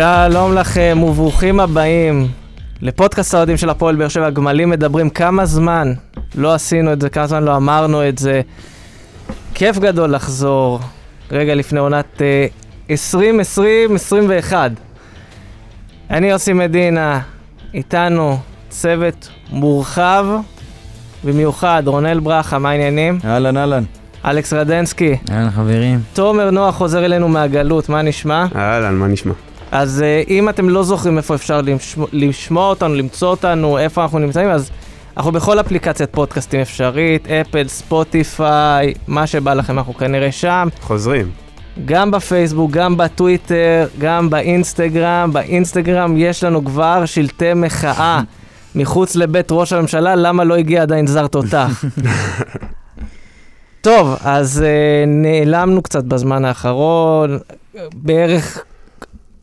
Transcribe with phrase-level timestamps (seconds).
[0.00, 2.28] שלום לכם וברוכים הבאים
[2.82, 5.10] לפודקאסט האוהדים של הפועל באר שבע, גמלים מדברים.
[5.10, 5.92] כמה זמן
[6.34, 8.40] לא עשינו את זה, כמה זמן לא אמרנו את זה.
[9.54, 10.80] כיף גדול לחזור
[11.30, 12.22] רגע לפני עונת
[12.88, 12.92] uh,
[14.50, 14.54] 2020-2021.
[16.10, 17.20] אני יוסי מדינה,
[17.74, 20.26] איתנו צוות מורחב
[21.24, 23.18] במיוחד, רונל ברכה, מה העניינים?
[23.24, 23.84] אהלן, אהלן.
[24.24, 25.16] אלכס רדנסקי.
[25.30, 26.00] אהלן חברים.
[26.12, 28.46] תומר נוח חוזר אלינו מהגלות, מה נשמע?
[28.56, 29.32] אהלן, מה נשמע?
[29.72, 34.18] אז uh, אם אתם לא זוכרים איפה אפשר לשמוע, לשמוע אותנו, למצוא אותנו, איפה אנחנו
[34.18, 34.70] נמצאים, אז
[35.16, 40.68] אנחנו בכל אפליקציית פודקאסטים אפשרית, אפל, ספוטיפיי, מה שבא לכם, אנחנו כנראה שם.
[40.80, 41.30] חוזרים.
[41.84, 45.30] גם בפייסבוק, גם בטוויטר, גם באינסטגרם.
[45.32, 48.20] באינסטגרם יש לנו כבר שלטי מחאה
[48.74, 51.84] מחוץ לבית ראש הממשלה, למה לא הגיע עדיין זר תותח.
[53.80, 57.38] טוב, אז uh, נעלמנו קצת בזמן האחרון,
[57.94, 58.64] בערך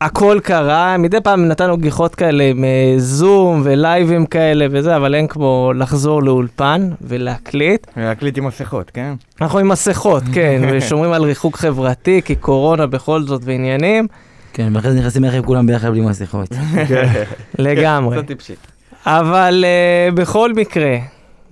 [0.00, 2.64] הכל קרה, מדי פעם נתנו גיחות כאלה עם
[2.98, 7.86] זום ולייבים כאלה וזה, אבל אין כמו לחזור לאולפן ולהקליט.
[7.96, 9.14] להקליט עם מסכות, כן?
[9.40, 14.06] אנחנו עם מסכות, כן, ושומרים על ריחוק חברתי, כי קורונה בכל זאת ועניינים.
[14.52, 16.48] כן, ואחרי זה נכנסים לרכב כולם ביחד בלי מסכות.
[17.58, 18.16] לגמרי.
[18.16, 18.58] זאת טיפשית.
[19.06, 20.96] אבל uh, בכל מקרה,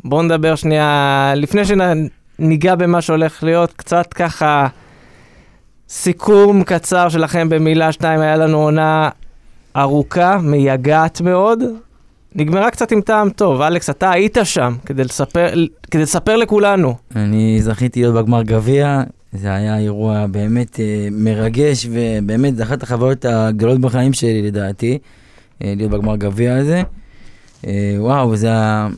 [0.05, 4.67] בואו נדבר שנייה, לפני שניגע במה שהולך להיות, קצת ככה
[5.89, 9.09] סיכום קצר שלכם במילה שתיים, היה לנו עונה
[9.77, 11.63] ארוכה, מייגעת מאוד.
[12.35, 13.61] נגמרה קצת עם טעם טוב.
[13.61, 15.49] אלכס, אתה היית שם כדי לספר,
[15.91, 16.95] כדי לספר לכולנו.
[17.17, 23.25] אני זכיתי להיות בגמר גביע, זה היה אירוע באמת אה, מרגש, ובאמת זו אחת החוויות
[23.25, 24.99] הגדולות בחיים שלי לדעתי,
[25.65, 26.83] אה, להיות בגמר גביע הזה.
[27.67, 28.89] אה, וואו, זה היה,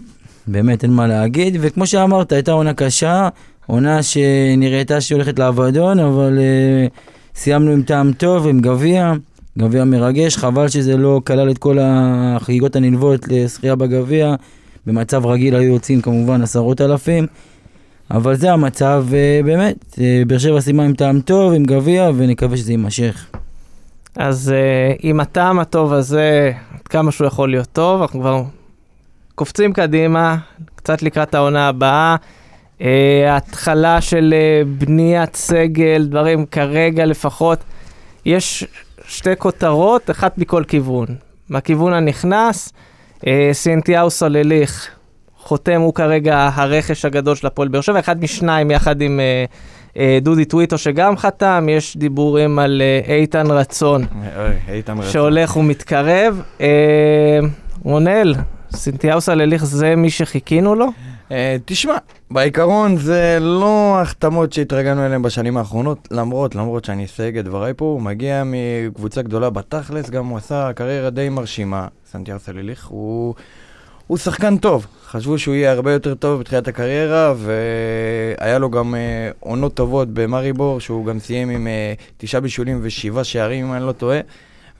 [0.47, 3.29] באמת אין מה להגיד, וכמו שאמרת, הייתה עונה קשה,
[3.71, 6.91] עונה שנראיתה שהיא הולכת לאבדון, אבל uh,
[7.35, 9.13] סיימנו עם טעם טוב, עם גביע,
[9.59, 14.35] גביע מרגש, חבל שזה לא כלל את כל החגיגות הנלוות לזכייה בגביע.
[14.87, 17.27] במצב רגיל היו יוצאים כמובן עשרות אלפים,
[18.11, 22.73] אבל זה המצב, ובאמת, uh, באר שבע סיימה עם טעם טוב, עם גביע, ונקווה שזה
[22.73, 23.27] יימשך.
[24.17, 28.43] אז uh, עם הטעם הטוב הזה, עד כמה שהוא יכול להיות טוב, אנחנו כבר
[29.35, 30.37] קופצים קדימה,
[30.75, 32.17] קצת לקראת העונה הבאה.
[32.79, 32.83] Uh,
[33.29, 37.59] התחלה של uh, בניית סגל, דברים כרגע לפחות.
[38.25, 38.65] יש
[39.07, 41.07] שתי כותרות, אחת מכל כיוון.
[41.49, 42.73] מהכיוון הנכנס,
[43.17, 44.91] uh, סינטיהו סולליך,
[45.39, 49.21] חותם הוא כרגע הרכש הגדול של הפועל באר שבע, אחד משניים יחד עם
[50.23, 54.05] דודי טוויטו שגם חתם, יש דיבורים על איתן רצון.
[55.11, 56.43] שהולך ומתקרב.
[57.85, 58.35] רונל,
[58.73, 60.87] סינטיהו סולליך זה מי שחיכינו לו?
[61.29, 61.33] Uh,
[61.65, 61.97] תשמע,
[62.31, 67.85] בעיקרון זה לא החתמות שהתרגלנו אליהן בשנים האחרונות, למרות, למרות שאני אסייג את דבריי פה,
[67.85, 73.35] הוא מגיע מקבוצה גדולה בתכלס, גם הוא עשה קריירה די מרשימה, סנטיאר סליליך, הוא,
[74.07, 79.37] הוא שחקן טוב, חשבו שהוא יהיה הרבה יותר טוב בתחילת הקריירה, והיה לו גם uh,
[79.41, 83.93] עונות טובות במאריבור, שהוא גם סיים עם uh, תשעה בישולים ושבעה שערים, אם אני לא
[83.93, 84.21] טועה,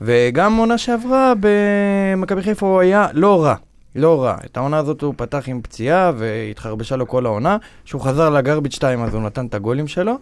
[0.01, 3.55] וגם עונה שעברה במכבי חיפה הוא היה לא רע.
[3.95, 4.37] לא רע.
[4.45, 7.57] את העונה הזאת הוא פתח עם פציעה והתחרבשה לו כל העונה.
[7.85, 10.13] כשהוא חזר לגרביץ' 2 אז הוא נתן את הגולים שלו.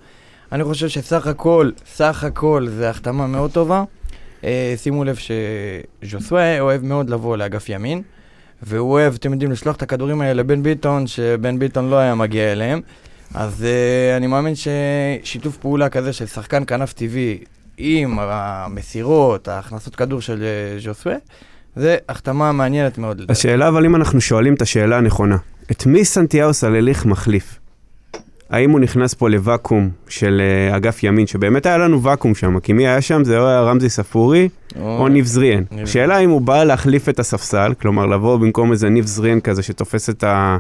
[0.52, 3.84] אני חושב שסך הכל, סך הכל זה החתמה מאוד טובה.
[4.44, 8.02] אה, שימו לב שז'וסווה אוהב מאוד לבוא לאגף ימין.
[8.62, 12.52] והוא אוהב, אתם יודעים, לשלוח את הכדורים האלה לבן ביטון, שבן ביטון לא היה מגיע
[12.52, 12.82] אליהם.
[13.34, 17.38] אז uh, אני מאמין ששיתוף פעולה כזה של שחקן כנף טבעי
[17.78, 21.16] עם המסירות, ההכנסות כדור של uh, ז'וסווה,
[21.78, 23.22] זה החתמה מעניינת מאוד.
[23.30, 25.38] השאלה אבל אם אנחנו שואלים את השאלה הנכונה,
[25.72, 27.60] את מי סנטיהו סלליך מחליף?
[28.50, 32.74] האם הוא נכנס פה לוואקום של uh, אגף ימין, שבאמת היה לנו ואקום שם, כי
[32.74, 33.24] מי היה שם?
[33.24, 34.50] זה היה רמזי ספורי
[34.80, 35.64] או, או ניב זריאן.
[35.86, 40.10] שאלה אם הוא בא להחליף את הספסל, כלומר לבוא במקום איזה ניב זריאן כזה שתופס
[40.10, 40.58] את ה...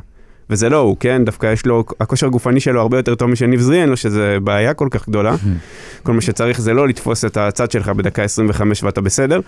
[0.50, 1.26] וזה לא הוא, כן?
[1.26, 4.88] דווקא יש לו, הכושר הגופני שלו הרבה יותר טוב משניב זריאן, לא שזה בעיה כל
[4.92, 5.36] כך גדולה.
[6.04, 9.40] כל מה שצריך זה לא לתפוס את הצד שלך בדקה 25 ואתה בסדר.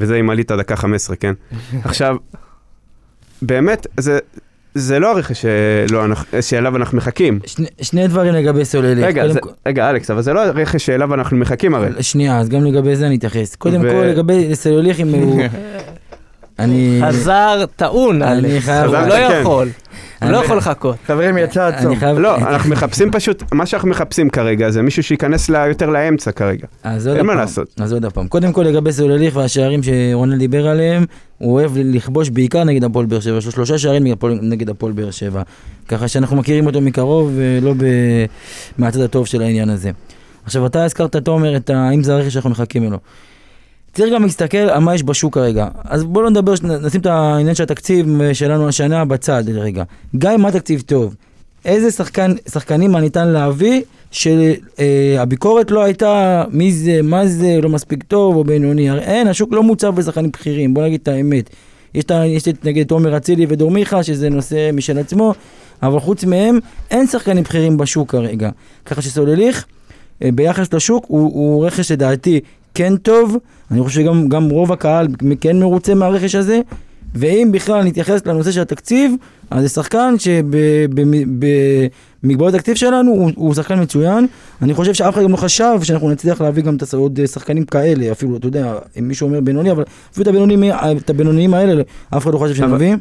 [0.00, 1.34] וזה אם עלית דקה 15, כן?
[1.84, 2.16] עכשיו,
[3.42, 4.18] באמת, זה,
[4.74, 6.04] זה לא הרכש שלא,
[6.40, 7.40] שאליו אנחנו מחכים.
[7.46, 9.06] שני, שני דברים לגבי סולליך.
[9.06, 9.50] רגע, זה, כל...
[9.66, 12.02] רגע, אלכס, אבל זה לא הרכש שאליו אנחנו מחכים הרי.
[12.02, 13.56] שנייה, אז גם לגבי זה אני אתייחס.
[13.56, 15.42] קודם ו- כל, לגבי סולליך, אם הוא...
[16.58, 17.00] אני...
[17.08, 18.68] חזר טעון, אלכס.
[18.68, 19.38] הוא לא כן.
[19.40, 19.68] יכול.
[20.22, 20.96] הוא לא יכול לחכות.
[21.06, 21.96] חברים, יצא הצום.
[21.96, 22.18] חייב...
[22.18, 26.66] לא, אנחנו מחפשים פשוט, מה שאנחנו מחפשים כרגע זה מישהו שייכנס יותר לאמצע כרגע.
[26.84, 27.74] אין מה לעשות.
[27.80, 28.28] אז עוד פעם.
[28.28, 31.04] קודם כל לגבי סולליך והשערים שרונל דיבר עליהם,
[31.38, 34.04] הוא אוהב לכבוש בעיקר נגד הפועל באר שבע, יש לו שלושה שערים
[34.42, 35.42] נגד הפועל- באר שבע.
[35.88, 37.84] ככה שאנחנו מכירים אותו מקרוב, ולא ב...
[38.78, 39.90] מהצד הטוב של העניין הזה.
[40.44, 41.70] עכשיו, אתה הזכרת, תומר, את.
[41.70, 42.98] האם זה הרכש שאנחנו מחכים לו.
[43.98, 45.68] צריך גם להסתכל על מה יש בשוק כרגע.
[45.84, 49.82] אז בואו לא נדבר, נשים את העניין של התקציב אה, שלנו השנה בצד רגע.
[50.18, 51.14] גם אם התקציב טוב,
[51.64, 58.02] איזה שחקן, שחקנים מה ניתן להביא שהביקורת לא הייתה מי זה, מה זה, לא מספיק
[58.02, 58.98] טוב או בינוני.
[58.98, 61.50] אין, השוק לא מוצב בשחקנים בכירים, בוא נגיד את האמת.
[61.94, 65.34] יש, את, יש את נגיד תומר אצילי ודור מיכה, שזה נושא משל עצמו,
[65.82, 66.58] אבל חוץ מהם,
[66.90, 68.50] אין שחקנים בכירים בשוק כרגע.
[68.86, 69.64] ככה שסולליך,
[70.22, 72.40] אה, ביחס לשוק, הוא, הוא רכש לדעתי
[72.78, 73.36] כן טוב,
[73.70, 75.08] אני חושב שגם גם רוב הקהל
[75.40, 76.60] כן מרוצה מהרכש הזה,
[77.14, 79.14] ואם בכלל נתייחס לנושא של התקציב,
[79.50, 80.14] אז זה שחקן
[82.22, 84.26] שבמגבלות התקציב שלנו הוא, הוא שחקן מצוין.
[84.62, 88.36] אני חושב שאף אחד גם לא חשב שאנחנו נצליח להביא גם עוד שחקנים כאלה, אפילו,
[88.36, 90.72] אתה יודע, אם מישהו אומר בינוני, אבל אפילו את הבינוניים,
[91.04, 91.82] את הבינוניים האלה,
[92.16, 92.94] אף אחד לא חשב שנביא.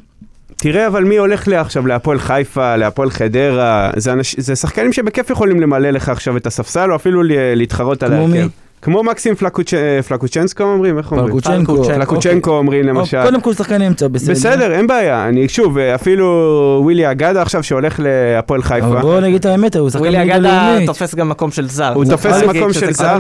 [0.55, 5.29] תראה אבל מי הולך לי עכשיו להפועל חיפה, להפועל חדרה, זה, אנש, זה שחקנים שבכיף
[5.29, 7.23] יכולים למלא לך עכשיו את הספסל או אפילו
[7.55, 8.13] להתחרות על?
[8.13, 8.47] ההרכב.
[8.87, 9.73] כמו מקסים פלקוצ'...
[10.07, 10.97] פלקוצ'נסקו אומרים?
[10.97, 11.27] איך אומרים?
[11.27, 11.83] פלקוצ'נקו.
[11.83, 12.51] פלקוצ'נקו.
[12.51, 12.99] אומרים אוקיי.
[12.99, 13.23] למשל.
[13.23, 14.33] קודם כל שחקן אמצע, בסדר.
[14.33, 15.27] בסדר, אין בעיה.
[15.27, 18.87] אני שוב, אפילו ווילי אגדה עכשיו שהולך להפועל חיפה.
[18.87, 20.77] אבל בואו נגיד את האמת, הוא שחקן ווילי אגדה.
[20.85, 21.93] תופס גם מקום של זר.
[21.93, 23.17] הוא תופס מקום של זר,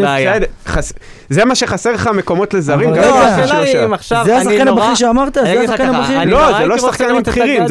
[1.29, 3.85] זה מה שחסר לך מקומות לזרים, לא, השאלה היא.
[3.85, 6.23] אם עכשיו, זה השחקן הבכיר שאמרת, זה השחקן הבכיר.
[6.23, 7.63] לא, זה לא שחקנים בכירים.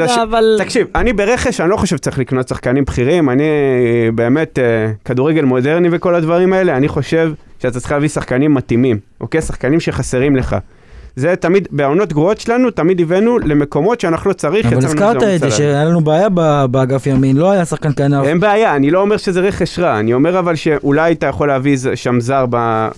[0.58, 4.64] תקשיב, אני ברכש, אני לא חושב שצריך לקנות שחקנים בכירים, אני אה, באמת, אה,
[5.04, 7.32] כדורגל מודרני וכל הדברים האלה, אני חושב
[7.68, 9.42] שאתה צריך להביא שחקנים מתאימים, אוקיי?
[9.42, 10.56] שחקנים שחסרים לך.
[11.16, 14.66] זה תמיד, בעונות גרועות שלנו, תמיד הבאנו למקומות שאנחנו לא צריך.
[14.66, 15.50] אבל הזכרת את זה.
[15.50, 16.28] שהיה לנו בעיה
[16.70, 18.24] באגף ימין, לא היה שחקן כנף.
[18.26, 21.76] אין בעיה, אני לא אומר שזה רכש רע, אני אומר אבל שאולי אתה יכול להביא
[21.94, 22.88] שם זר ב...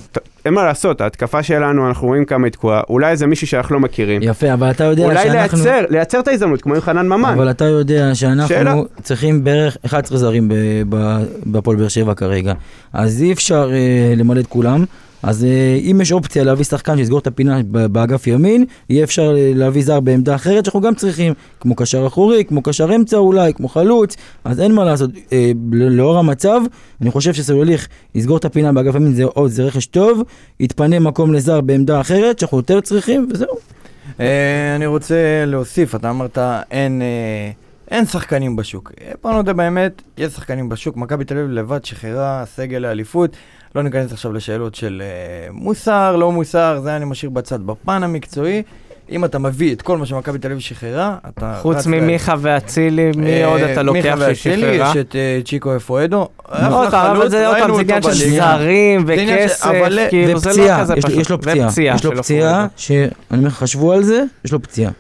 [0.44, 3.81] אין מה לעשות, ההתקפה שלנו, אנחנו רואים כמה היא תקועה, אולי זה מישהו שאנחנו לא
[3.81, 4.23] מכירים.
[4.23, 5.59] יפה, אבל אתה יודע אולי שאנחנו...
[5.65, 7.32] לייצר, לייצר את ההזדמנות, כמו עם חנן ממן.
[7.37, 8.75] אבל אתה יודע שאנחנו שאלה.
[9.03, 10.55] צריכים בערך 11 זרים ב-
[10.88, 12.53] ב- בהפועל באר שבע כרגע.
[12.93, 14.85] אז אי אפשר אה, למלא את כולם.
[15.23, 19.53] אז אה, אם יש אופציה להביא שחקן שיסגור את הפינה באגף ימין, יהיה אפשר אה,
[19.55, 23.69] להביא זר בעמדה אחרת שאנחנו גם צריכים, כמו קשר אחורי, כמו קשר אמצע אולי, כמו
[23.69, 25.11] חלוץ, אז אין מה לעשות.
[25.32, 26.61] אה, לאור המצב,
[27.03, 30.23] אני חושב שסולליך יסגור את הפינה באגף ימין, זה, עוד- זה רכש טוב,
[30.61, 33.56] יתפנה מקום לזר בעמדה אחרת שאנחנו יותר צריכים, וזהו.
[34.20, 35.15] אה, אני רוצה
[35.47, 36.38] להוסיף, אתה אמרת
[36.70, 37.50] אין, אה,
[37.91, 38.93] אין שחקנים בשוק.
[39.00, 40.97] אה, בוא נודה באמת, יש שחקנים בשוק.
[40.97, 43.37] מכבי תל אביב לבד שחררה סגל לאליפות.
[43.78, 47.66] לא ניכנס עכשיו לשאלות של אה, מוסר, לא מוסר, זה אני משאיר בצד.
[47.66, 48.62] בפן המקצועי,
[49.10, 51.58] אם אתה מביא את כל מה שמכבי תל אביב שחררה, אתה...
[51.62, 54.90] חוץ ממיכה ואצילי, מי אה, עוד אתה לוקח מיכה ואצילי, ששחררה?
[54.90, 56.28] יש את אה, צ'יקו אפואדו.
[56.70, 59.70] עוד פעם, אבל זה עוד פעם, זה עניין של זרים וכסף,
[60.10, 61.10] כאילו זה לא כזה פשוט.
[61.10, 62.66] יש לו פציעה, יש לו פציעה.
[62.76, 64.90] שאני אומר לך, חשבו על זה, יש לו פציעה.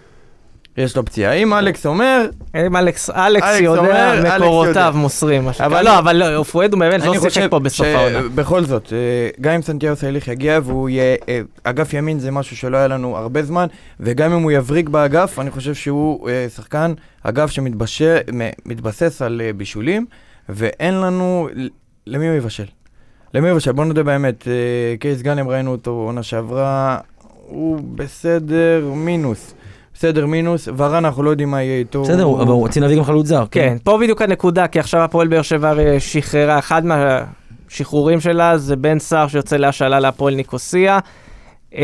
[0.78, 1.32] יש לו פציעה.
[1.32, 2.26] אם אלכס אומר,
[2.66, 4.94] אם אלכס, אלכס יודע, מקורותיו.
[4.96, 5.48] מוסרים.
[5.60, 8.18] אבל- לא, אבל לא, פואד הוא באמת לא שיחק פה בסוף העונה.
[8.20, 8.98] שבכל זאת, אה,
[9.40, 13.16] גם אם סנטיאגו סייליך יגיע והוא יהיה, אה, אגף ימין זה משהו שלא היה לנו
[13.16, 13.66] הרבה זמן,
[14.00, 16.92] וגם אם הוא יבריק באגף, אני חושב שהוא אה, שחקן
[17.22, 20.06] אגף שמתבסס על בישולים,
[20.48, 21.48] ואין לנו,
[22.06, 22.64] למי הוא יבשל?
[23.34, 23.72] למי הוא יבשל?
[23.72, 24.48] בוא נודה באמת,
[25.00, 26.98] קייס גאנם ראינו אותו עונה שעברה,
[27.46, 29.54] הוא בסדר מינוס.
[29.98, 32.02] בסדר מינוס, ורן אנחנו לא יודעים מה יהיה איתו.
[32.02, 33.44] בסדר, הוא- אבל רוצים להביא גם חלוץ זר.
[33.50, 38.98] כן, פה בדיוק הנקודה, כי עכשיו הפועל באר שבע שחררה, אחד מהשחרורים שלה זה בן
[38.98, 40.98] סער שיוצא להשאלה להפועל ניקוסיה.
[41.74, 41.82] אה,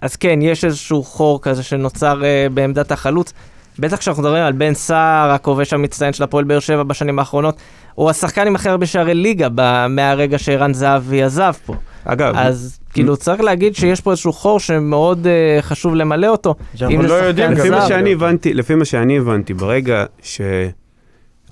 [0.00, 3.32] אז כן, יש איזשהו חור כזה שנוצר אה, בעמדת החלוץ.
[3.78, 7.56] בטח כשאנחנו מדברים על בן סער, הכובש המצטיין של הפועל באר שבע בשנים האחרונות,
[7.94, 11.74] הוא השחקן עם הכי הרבה שערי ליגה ב- מהרגע שערן זהבי עזב פה.
[12.04, 16.54] אגב, אז כאילו צריך להגיד שיש פה איזשהו חור שמאוד אה, חשוב למלא אותו.
[16.82, 17.88] אם לא יודעים לפי מה.
[17.88, 20.04] שאני הבנתי, לפי מה שאני הבנתי, ברגע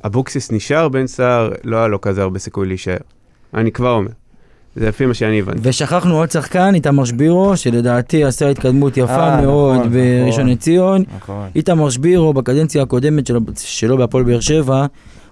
[0.03, 2.97] שאבוקסיס נשאר, בן סער לא היה לו כזה הרבה סיכוי להישאר.
[3.55, 4.11] אני כבר אומר.
[4.77, 5.59] זה לפי מה שאני הבנתי.
[5.63, 10.53] ושכחנו עוד שחקן, איתמר שבירו, שלדעתי עשה התקדמות יפה אה, מאוד נכון, בראשון נכון.
[10.53, 11.05] לציון.
[11.17, 11.49] נכון.
[11.57, 14.87] איתמר שבירו, בקדנציה הקודמת שלו, שלו בהפועל באר שבע,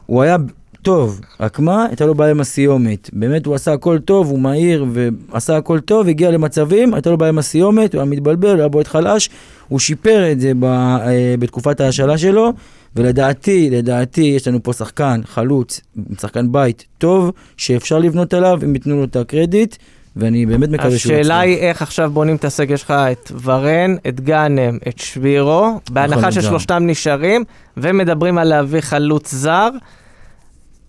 [0.06, 0.36] הוא היה
[0.82, 1.86] טוב, רק מה?
[1.88, 3.10] הייתה לו בעיה עם הסיומת.
[3.12, 7.28] באמת הוא עשה הכל טוב, הוא מהיר ועשה הכל טוב, הגיע למצבים, הייתה לו בעיה
[7.28, 9.30] עם הסיומת, הוא היה מתבלבל, היה בועט חלש,
[9.68, 12.52] הוא שיפר את זה ב, אה, בתקופת ההשאלה שלו,
[12.96, 15.80] ולדעתי, לדעתי, יש לנו פה שחקן, חלוץ,
[16.20, 19.76] שחקן בית טוב, שאפשר לבנות עליו, אם ייתנו לו את הקרדיט,
[20.16, 24.20] ואני באמת מקווה שהוא השאלה היא איך עכשיו בונים את הסגל שלך, את ורן, את
[24.20, 26.40] גאנם, את שבירו, בהנחה זר.
[26.40, 27.44] ששלושתם נשארים,
[27.76, 29.68] ומדברים על להביא חלוץ זר.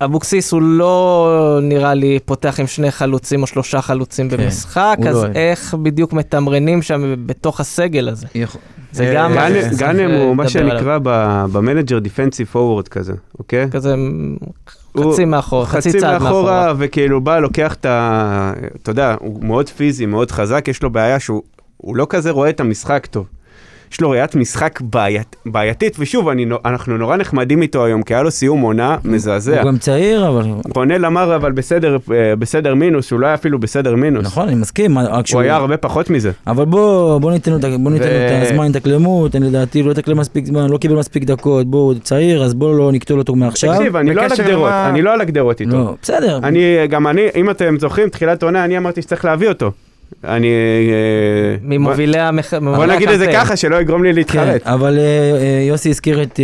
[0.04, 1.30] אבוקסיס הוא לא
[1.62, 5.30] נראה לי פותח עם שני חלוצים או שלושה חלוצים כן, במשחק, אז לא.
[5.36, 8.28] איך בדיוק מתמרנים שם בתוך הסגל הזה?
[8.36, 9.34] יכול- זה אה, גם...
[9.34, 10.50] גאנם- משהו גאנם- אה, הוא מה.
[10.50, 13.68] שנקרא ב- ב manager defensive forward כזה, אוקיי?
[13.72, 13.96] כזה
[15.00, 16.74] חצי מאחור, חצי חצי צעד מאחורה, מאחורה.
[16.78, 18.54] וכאילו בא, לוקח את ה...
[18.82, 21.42] אתה יודע, הוא מאוד פיזי, מאוד חזק, יש לו בעיה שהוא
[21.78, 23.26] הוא לא כזה רואה את המשחק טוב.
[23.94, 28.14] יש לו ראיית משחק בעיית, בעייתית, ושוב, אני, נו- אנחנו נורא נחמדים איתו היום, כי
[28.14, 29.62] היה לו סיום עונה מזעזע.
[29.62, 30.44] הוא גם צעיר, אבל...
[30.76, 34.26] רונל אמר אבל בסדר, אה, בסדר מינוס, הוא לא היה אפילו בסדר מינוס.
[34.26, 35.42] נכון, אני מסכים, הוא שהוא...
[35.42, 36.32] היה הרבה פחות מזה.
[36.48, 39.46] אבל בוא, בוא ניתן לו, את ה- בוא ניתן לו ו- את הזמן, התאקלמות, אני
[39.50, 42.92] לדעתי לא התאקלם מספיק זמן, לא קיבל מספיק דקות, בואו, הוא צעיר, אז בואו לא
[42.92, 43.74] נקטול אותו מעכשיו.
[43.78, 45.72] תקשיב, אני לא על הגדרות, למה- אני לא על הגדרות איתו.
[45.78, 46.40] לא, בסדר.
[46.44, 46.60] אני,
[46.90, 49.72] גם אני, אם אתם זוכרים, תחילת עונה, אני אמרתי שצריך להביא אותו.
[50.24, 50.48] אני...
[50.48, 52.54] אה, ממובילי המח...
[52.54, 53.32] בוא נגיד את זה.
[53.34, 54.68] ככה, שלא יגרום לי כן, להתחרט.
[54.68, 56.40] אבל אה, אה, יוסי הזכיר את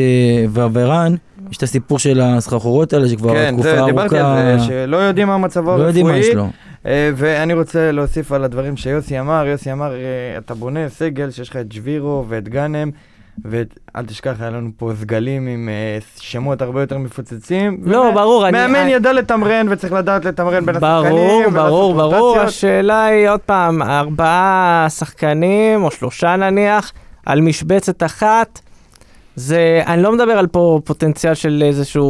[0.54, 1.16] ורן,
[1.52, 4.98] יש את הסיפור של הסחרחורות האלה שכבר כן, תקופה זה, ארוכה, דיברתי על זה, שלא
[4.98, 6.46] יודעים מה מצבו לא יודעים מה יש הרפואי.
[6.86, 7.16] לו.
[7.16, 9.46] ואני רוצה להוסיף על הדברים שיוסי אמר.
[9.48, 9.94] יוסי אמר,
[10.38, 12.92] אתה בונה סגל שיש לך את שבירו ואת גאנם,
[13.46, 17.78] ואל תשכח, היה לנו פה סגלים עם אה, שמות הרבה יותר מפוצצים.
[17.84, 18.52] לא, ומא- ברור.
[18.52, 21.04] מאמן אני- ידע לתמרן וצריך לדעת לתמרן בין השחקנים.
[21.54, 22.40] ברור, ברור, ברור.
[22.40, 26.92] השאלה היא עוד פעם, ארבעה שחקנים, או שלושה נניח,
[27.26, 28.60] על משבצת אחת.
[29.36, 32.04] זה, אני לא מדבר על פה פוטנציאל של איזשהו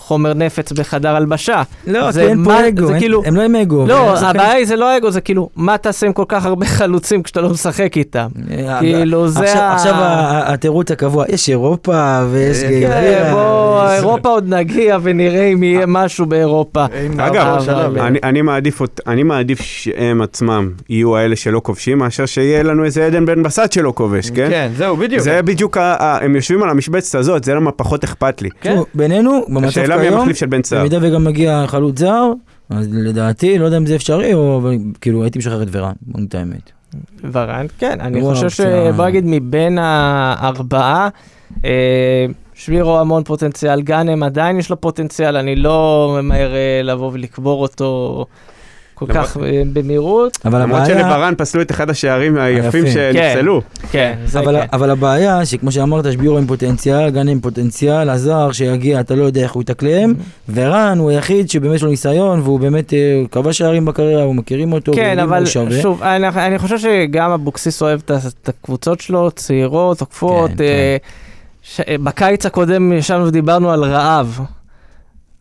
[0.00, 1.62] חומר נפץ בחדר הלבשה.
[1.86, 3.86] לא, זה כי אין מה- פה אגו, זה אין- כאילו- הם לא עם אגו.
[3.86, 7.22] לא, הבעיה היא זה לא אגו, זה כאילו, מה תעשה עם כל כך הרבה חלוצים
[7.22, 8.26] כשאתה לא משחק איתם?
[8.50, 9.94] אה, כאילו, זה עכשיו- ה- עכשיו
[10.54, 12.88] התירוץ הקבוע, יש אירופה ויש גביע.
[12.90, 16.84] כן, בוא, יש- אירופה עוד נגיע ונראה אם יהיה משהו באירופה.
[17.18, 17.64] אגב.
[17.98, 22.84] אני, אני, מעדיף, אות- אני מעדיף שהם עצמם יהיו האלה שלא כובשים, מאשר שיהיה לנו
[22.84, 24.46] איזה עדן בן בסט שלא כובש, כן?
[24.50, 25.22] כן, זהו, בדיוק.
[25.22, 28.48] זה בדיוק, הם יושבים על המשבצת הזאת, זה למה פחות אכפת לי.
[28.60, 28.76] כן.
[28.94, 30.80] בינינו, במצב השאלה מי כיום, המחליף של בן סער.
[30.80, 32.32] במידה וגם מגיע חלוץ זר,
[32.70, 36.18] אז לדעתי, לא יודע אם זה אפשרי, או אבל כאילו הייתי משחרר את ורן, בוא
[36.20, 36.70] נגיד את האמת.
[37.32, 38.60] ורן, כן, אני חושב ש...
[38.60, 41.08] האופציה- בוא נגיד מבין הארבעה,
[41.64, 47.62] אה, שבירו המון פוטנציאל, גאנם עדיין יש לו פוטנציאל, אני לא ממהר אה, לבוא ולקבור
[47.62, 48.24] אותו
[48.98, 50.38] כל למרות- כך אה, במהירות.
[50.44, 50.98] אבל למרות הבעיה...
[50.98, 52.86] שלברן פסלו את אחד השערים היפים.
[52.86, 53.62] שנפסלו.
[53.90, 54.66] כן, זה אבל, כן.
[54.72, 59.40] אבל הבעיה שכמו שאמרת שבירו עם פוטנציאל, גן עם פוטנציאל, הזר שיגיע אתה לא יודע
[59.42, 60.14] איך הוא יתאקלם,
[60.54, 62.98] ורן הוא היחיד שבאמת יש לו ניסיון והוא באמת אה,
[63.30, 65.46] כבש שערים בקריירה, הוא מכירים אותו, כן, אבל.
[65.82, 68.10] שוב, אני, אני חושב שגם אבוקסיס אוהב את,
[68.48, 70.50] הקבוצות שלו, צעירות, עוקפות.
[70.58, 70.96] כן, אה,
[71.62, 71.80] ש...
[72.02, 74.40] בקיץ הקודם ישבנו ודיברנו על רעב.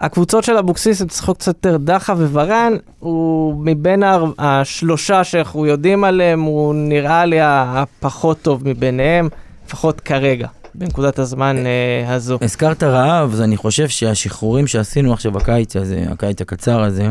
[0.01, 4.04] הקבוצות של אבוקסיס הן צריכות קצת יותר דחה, וורן הוא מבין
[4.38, 9.30] השלושה שאנחנו יודעים עליהם, הוא נראה לי הפחות טוב מביניהם,
[9.68, 12.38] לפחות כרגע, בנקודת הזמן אה, הזו.
[12.42, 17.08] הזכרת רעב, אז אני חושב שהשחרורים שעשינו עכשיו בקיץ הזה, הקיץ הקצר הזה,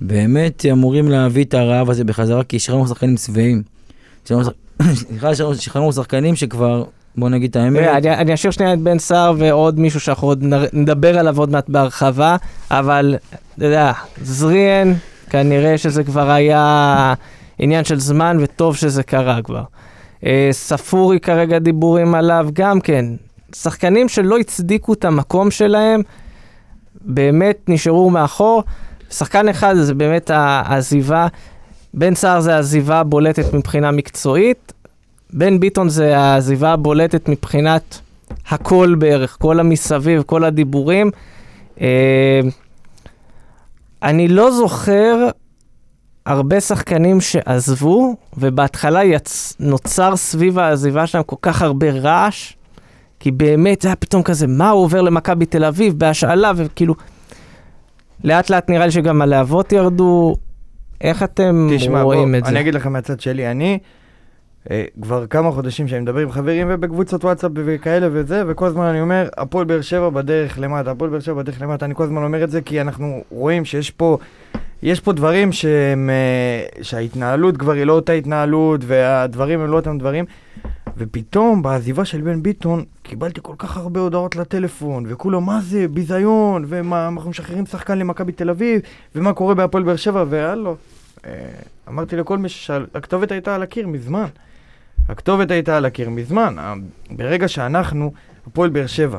[0.00, 3.62] באמת אמורים להביא את הרעב הזה בחזרה, כי שחררנו שחקנים שבעים.
[4.94, 6.84] סליחה, שחררנו שחקנים שכבר,
[7.16, 10.44] בוא נגיד את האמת, אני, אני אשאיר שנייה את בן סער ועוד מישהו שאנחנו עוד
[10.72, 12.36] נדבר עליו עוד מעט בהרחבה,
[12.70, 13.16] אבל
[13.56, 13.92] אתה יודע,
[14.22, 14.92] זריאן,
[15.30, 17.14] כנראה שזה כבר היה
[17.58, 19.62] עניין של זמן, וטוב שזה קרה כבר.
[20.26, 23.04] אה, ספורי כרגע דיבורים עליו, גם כן.
[23.54, 26.02] שחקנים שלא הצדיקו את המקום שלהם,
[27.00, 28.62] באמת נשארו מאחור.
[29.10, 31.26] שחקן אחד זה באמת העזיבה.
[31.94, 34.72] בן סער זה העזיבה הבולטת מבחינה מקצועית,
[35.32, 38.00] בן ביטון זה העזיבה הבולטת מבחינת
[38.48, 41.10] הכל בערך, כל המסביב, כל הדיבורים.
[41.80, 42.40] אה,
[44.02, 45.28] אני לא זוכר
[46.26, 49.56] הרבה שחקנים שעזבו, ובהתחלה יצ...
[49.60, 52.52] נוצר סביב העזיבה שלהם כל כך הרבה רעש,
[53.20, 56.94] כי באמת זה היה פתאום כזה, מה הוא עובר למכבי תל אביב בהשאלה, וכאילו,
[58.24, 60.34] לאט לאט נראה לי שגם הלהבות ירדו.
[61.00, 62.50] איך אתם תשמע, בוא, רואים את זה?
[62.50, 63.78] אני אגיד לך מהצד שלי, אני
[65.02, 69.28] כבר כמה חודשים שאני מדבר עם חברים ובקבוצות וואטסאפ וכאלה וזה, וכל הזמן אני אומר,
[69.36, 72.50] הפועל באר שבע בדרך למטה, הפועל באר שבע בדרך למטה, אני כל הזמן אומר את
[72.50, 74.18] זה כי אנחנו רואים שיש פה,
[74.82, 79.98] יש פה דברים שהם, אה, שההתנהלות כבר היא לא אותה התנהלות, והדברים הם לא אותם
[79.98, 80.24] דברים,
[80.96, 86.64] ופתאום בעזיבה של בן ביטון קיבלתי כל כך הרבה הודעות לטלפון, וכולו מה זה, ביזיון,
[86.68, 88.80] ומה, אנחנו משחררים שחקן למכבי תל אביב,
[89.14, 90.76] ומה קורה בהפועל באר שבע, והלו.
[91.26, 91.32] אה,
[91.88, 94.26] אמרתי לכל מי ששאל, הכתובת הייתה על הקיר מזמן.
[95.08, 96.56] הכתובת הייתה על הקיר מזמן.
[97.10, 98.12] ברגע שאנחנו,
[98.46, 99.18] הפועל באר שבע,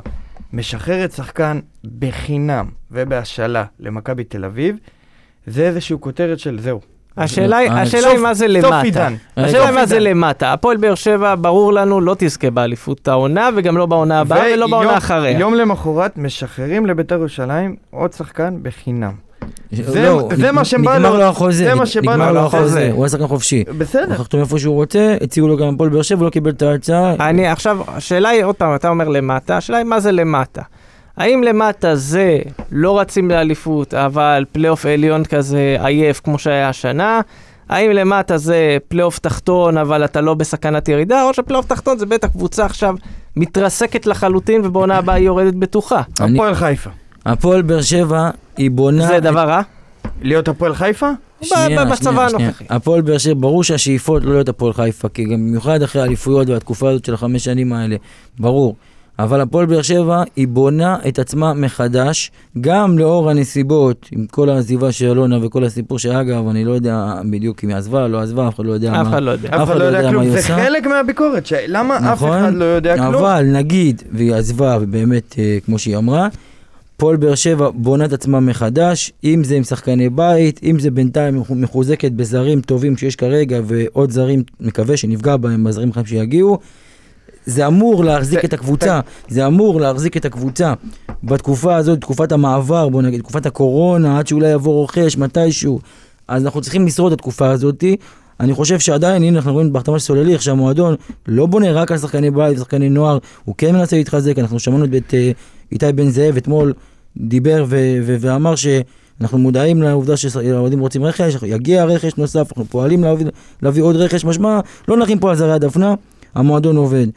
[0.53, 1.59] משחררת שחקן
[1.99, 4.75] בחינם ובהשאלה למכבי תל אביב,
[5.47, 6.81] זה איזושהי כותרת של זהו.
[7.17, 9.07] השאלה היא, אה, היא מה זה למטה.
[9.37, 9.99] השאלה היא סוף מה זה.
[9.99, 10.53] למטה.
[10.53, 14.97] הפועל באר שבע, ברור לנו, לא תזכה באליפות העונה, וגם לא בעונה הבאה, ולא בעונה
[14.97, 15.39] אחריה.
[15.39, 19.26] יום למחרת משחררים לביתר ירושלים עוד שחקן בחינם.
[19.71, 22.39] זה- לא, זה מה שבא נגמר לו- לו החוזה, זה מה שבא נגמר לו לו
[22.45, 22.89] החוזה.
[22.91, 23.63] הוא היה שחקן חופשי.
[23.77, 24.05] בסדר.
[24.05, 26.61] הוא לחתום איפה שהוא רוצה, הציעו לו גם הפועל באר שבע, הוא לא קיבל את
[26.61, 27.15] ההצעה.
[27.19, 30.61] אני עכשיו, השאלה היא, עוד פעם, אתה אומר למטה, השאלה היא מה זה למטה.
[31.17, 32.39] האם למטה זה
[32.71, 37.21] לא רצים לאליפות, אבל פלייאוף עליון כזה עייף כמו שהיה השנה?
[37.69, 42.27] האם למטה זה פלייאוף תחתון, אבל אתה לא בסכנת ירידה, או שפלייאוף תחתון זה בטח
[42.27, 42.95] קבוצה עכשיו
[43.35, 46.01] מתרסקת לחלוטין, ובעונה הבאה היא יורדת בטוחה.
[46.19, 46.89] הפועל חיפה.
[47.27, 49.07] הפועל באר שבע היא בונה...
[49.07, 49.61] זה דבר רע?
[50.21, 51.09] להיות הפועל חיפה?
[51.41, 51.65] שנייה,
[51.95, 52.21] שנייה.
[52.27, 52.65] הנוכחי.
[52.69, 56.89] הפועל באר שבע, ברור שהשאיפות לא להיות הפועל חיפה, כי גם במיוחד אחרי האליפויות והתקופה
[56.89, 57.95] הזאת של החמש שנים האלה,
[58.39, 58.75] ברור.
[59.19, 62.31] אבל הפועל באר שבע, היא בונה את עצמה מחדש,
[62.61, 66.95] גם לאור הנסיבות, עם כל העזיבה של אלונה וכל הסיפור שאגב, אני לא יודע
[67.31, 69.09] בדיוק אם היא עזבה, לא עזבה, אף אחד לא יודע אף מה.
[69.09, 69.49] אחד לא יודע.
[69.49, 70.29] אף אחד לא יודע מה כלום.
[70.29, 70.55] זה עושה.
[70.55, 71.45] חלק מהביקורת.
[71.45, 73.15] ש- למה אף נכון, אחד לא יודע כלום?
[73.15, 76.27] אבל נגיד, והיא עזבה, ובאמת, אה, כמו שהיא אמרה,
[76.97, 81.41] פועל באר שבע בונה את עצמה מחדש, אם זה עם שחקני בית, אם זה בינתיים
[81.41, 86.57] מחו- מחוזקת בזרים טובים שיש כרגע, ועוד זרים, מקווה שנפגע בהם בזרים חיים שיגיעו.
[87.45, 90.73] זה אמור להחזיק את הקבוצה, זה אמור להחזיק את הקבוצה
[91.23, 95.79] בתקופה הזאת, תקופת המעבר, בוא נגיד, תקופת הקורונה, עד שאולי יבוא רוכש מתישהו.
[96.27, 97.83] אז אנחנו צריכים לשרוד את התקופה הזאת.
[98.39, 100.95] אני חושב שעדיין, הנה אנחנו רואים בהחתמה של סולליך שהמועדון
[101.27, 105.13] לא בונה רק על שחקני בית ושחקני נוער, הוא כן מנסה להתחזק, אנחנו שמענו את
[105.13, 105.31] אה,
[105.71, 106.73] איתי בן זאב אתמול
[107.17, 113.03] דיבר ו- ו- ואמר שאנחנו מודעים לעובדה שהאוהדים רוצים רכש, יגיע רכש נוסף, אנחנו פועלים
[113.03, 113.25] להביא,
[113.61, 115.95] להביא עוד רכש, משמע לא נחים פה על זרי הדפנה,
[116.35, 117.07] המועדון עובד.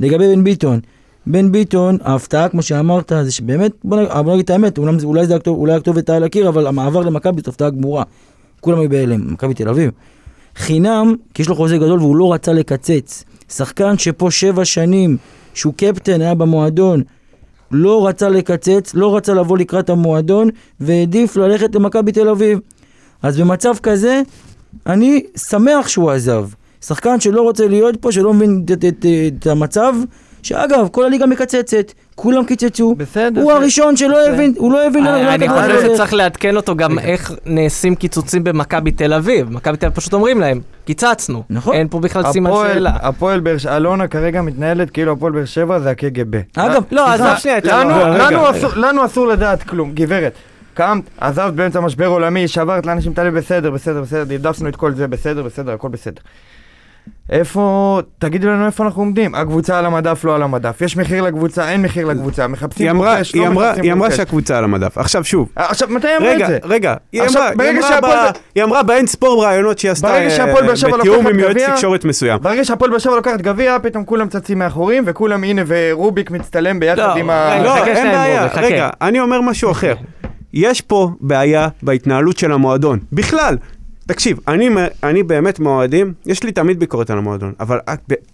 [0.00, 0.80] לגבי בן ביטון,
[1.26, 3.96] בן ביטון, ההפתעה כמו שאמרת, זה שבאמת, בוא
[4.32, 8.02] נגיד, את האמת, אולי הכתוב- אולי הכתובת על הקיר, אבל המעבר למכבי זאת הפתעה גמורה.
[8.60, 9.90] כולם היו בהלם, מכבי תל אביב.
[10.56, 13.24] חינם, כי יש לו חוזה גדול והוא לא רצה לקצץ.
[13.48, 15.16] שחקן שפה שבע שנים,
[15.54, 17.02] שהוא קפטן, היה במועדון,
[17.70, 20.48] לא רצה לקצץ, לא רצה לבוא לקראת המועדון,
[20.80, 22.58] והעדיף ללכת למכבי תל אביב.
[23.22, 24.22] אז במצב כזה,
[24.86, 26.48] אני שמח שהוא עזב.
[26.84, 29.06] שחקן שלא רוצה להיות פה, שלא מבין את, את, את,
[29.38, 29.94] את המצב,
[30.42, 32.94] שאגב, כל הליגה מקצצת, כולם קיצצו.
[32.94, 33.42] בסדר.
[33.42, 35.94] הוא הראשון שלא הבין, הוא לא הבין אני חושב.
[35.94, 39.50] שצריך לעדכן אותו גם איך נעשים קיצוצים במכבי תל אביב.
[39.50, 41.42] מכבי תל אביב פשוט אומרים להם, קיצצנו.
[41.50, 41.74] נכון.
[41.74, 42.92] אין פה בכלל סימן שאלה.
[43.02, 46.40] הפועל באר שבע, אלונה כרגע מתנהלת כאילו הפועל באר שבע זה הקג"ב.
[46.56, 47.90] אגב, לא, סליחה, עזוב שנייה את לנו,
[48.76, 49.04] אלונה.
[49.04, 50.32] אסור, לדעת כלום, גברת.
[50.74, 54.94] קמת, עזבת באמצע משבר עולמי, שברת לאנשים את הלב, בסדר, בסדר, בסדר, דפדפנו את כל
[54.94, 56.20] זה, בסדר, בסדר, הכל בסדר.
[57.30, 59.34] איפה, תגידו לנו איפה אנחנו עומדים.
[59.34, 60.80] הקבוצה על המדף, לא על המדף.
[60.80, 62.46] יש מחיר לקבוצה, אין מחיר לקבוצה.
[62.46, 64.10] מחפשים היא אמרה, רוכש, היא לא אמרה, מחפשים היא אמרה.
[64.10, 64.98] שהקבוצה על המדף.
[64.98, 66.58] עכשיו שוב, עכשיו, מתי היא אמרה את רגע, זה?
[66.64, 69.90] רגע, היא עכשיו, אמרה, היא ברגע אמרה שהפועל ב- היא אמרה באין ספור רעיונות שהיא
[69.90, 72.38] עשתה ברגע שהפועל באר שבע אה, בתיאום לוקחת עם יועץ גביע- תקשורת מסוים.
[72.42, 76.98] ברגע שהפועל באר שבע לוקחת גביע, פתאום כולם צצים מאחורים, וכולם, הנה, ורוביק מצטלם ביחד
[76.98, 77.54] לא, עם ה...
[77.54, 78.60] רגע, לא, חכה אין בעיה, בוא, חכה.
[78.60, 79.94] רגע, אני אומר משהו אחר.
[80.54, 82.98] יש פה בעיה בהתנהלות של המועדון.
[83.12, 83.56] בכלל,
[84.10, 84.68] תקשיב, אני,
[85.02, 87.78] אני באמת מהאוהדים, יש לי תמיד ביקורת על המועדון, אבל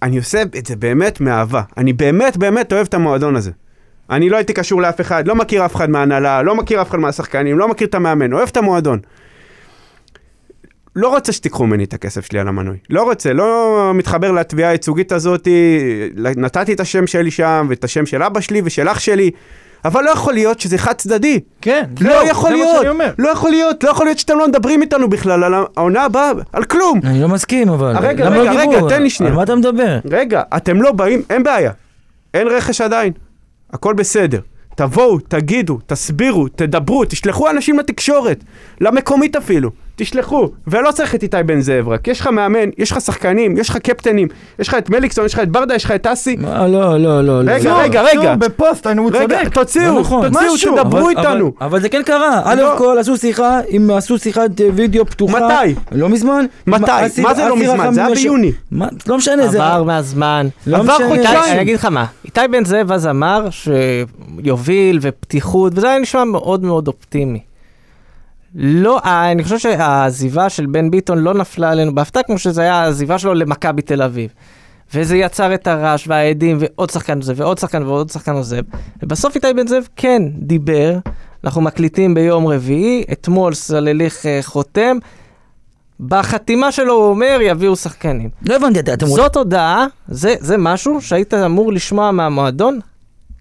[0.03, 1.63] אני עושה את זה באמת מאהבה.
[1.77, 3.51] אני באמת באמת אוהב את המועדון הזה.
[4.11, 6.99] אני לא הייתי קשור לאף אחד, לא מכיר אף אחד מההנהלה, לא מכיר אף אחד
[6.99, 8.99] מהשחקנים, לא מכיר את המאמן, אוהב את המועדון.
[10.97, 12.77] לא רוצה שתיקחו ממני את הכסף שלי על המנוי.
[12.91, 15.49] לא רוצה, לא מתחבר לתביעה הייצוגית הזאת,
[16.17, 19.31] נתתי את השם שלי שם, ואת השם של אבא שלי ושל אח שלי,
[19.87, 21.41] אבל לא יכול להיות שזה חד צדדי.
[21.61, 23.11] כן, לא זהו, יכול זה מה להיות, שאני אומר.
[23.19, 26.65] לא יכול להיות, לא יכול להיות שאתם לא מדברים איתנו בכלל על העונה הבאה, על
[26.65, 27.01] כלום.
[27.05, 27.97] אני לא מסכים, אבל...
[28.01, 28.89] רגע, למה רגע, לא רגע, דיברו?
[28.89, 29.31] תן לי שנייה.
[29.33, 29.99] על מה אתה מדבר?
[30.11, 31.71] רגע, אתם לא באים, אין בעיה.
[32.35, 33.13] אין רכש עדיין.
[33.73, 34.41] הכל בסדר.
[34.77, 38.45] תבואו, תגידו, תסבירו, תדברו, תשלחו אנשים לתקשורת,
[38.81, 39.71] למקומית אפילו.
[39.97, 43.69] תשלחו, ולא צריך את איתי בן זאב רק, יש לך מאמן, יש לך שחקנים, יש
[43.69, 44.29] לך קפטנים,
[44.59, 46.37] יש לך את מליקסון, יש לך את ברדה, יש לך את אסי.
[46.37, 47.45] לא, לא, לא.
[47.45, 47.51] לא.
[47.53, 48.21] רגע, צור, רגע, רגע.
[48.23, 49.55] צור, בפוסט, אני- הוא רגע, צודק.
[49.55, 50.29] תוציאו, לא נכון.
[50.33, 50.77] תוציאו, משהו.
[50.77, 51.53] תדברו אבל- איתנו.
[51.61, 52.43] אבל, אבל זה כן קרה.
[52.45, 52.75] א' לא.
[52.79, 55.33] כל עשו שיחה, אם עשו שיחת אה, וידאו פתוחה.
[55.47, 55.75] מתי?
[55.93, 56.45] לא מזמן.
[56.67, 56.91] מתי?
[57.23, 57.93] מה זה לא מזמן?
[57.95, 58.53] זה היה ביוני.
[58.71, 58.89] מה?
[59.07, 59.59] לא משנה, זה...
[59.65, 60.49] עבר מהזמן.
[60.67, 60.97] לא עבר.
[61.09, 61.53] חודשיים.
[61.53, 66.65] אני אגיד לך מה, איתי בן זאב אז אמר שיוביל ופתיחות, וזה היה נשמע מאוד
[66.65, 67.39] מאוד אופטימי.
[68.59, 73.19] לא, אני חושב שהעזיבה של בן ביטון לא נפלה עלינו בהפתעה, כמו שזה היה העזיבה
[73.19, 74.31] שלו למכבי תל אביב.
[74.95, 78.63] וזה יצר את הרעש והעדים, ועוד שחקן זה, ועוד שחקן ועוד שחקן עוזב.
[79.03, 80.99] ובסוף איתי בן זאב כן דיבר,
[81.45, 84.97] אנחנו מקליטים ביום רביעי, אתמול סלליך אה, חותם.
[86.01, 88.31] בחתימה שלו הוא אומר, יביאו שחקנים.
[88.49, 89.25] לא הבנתי, אתה- אתם רוצים...
[89.25, 92.79] זאת הודעה, זה, זה משהו שהיית אמור לשמוע מהמועדון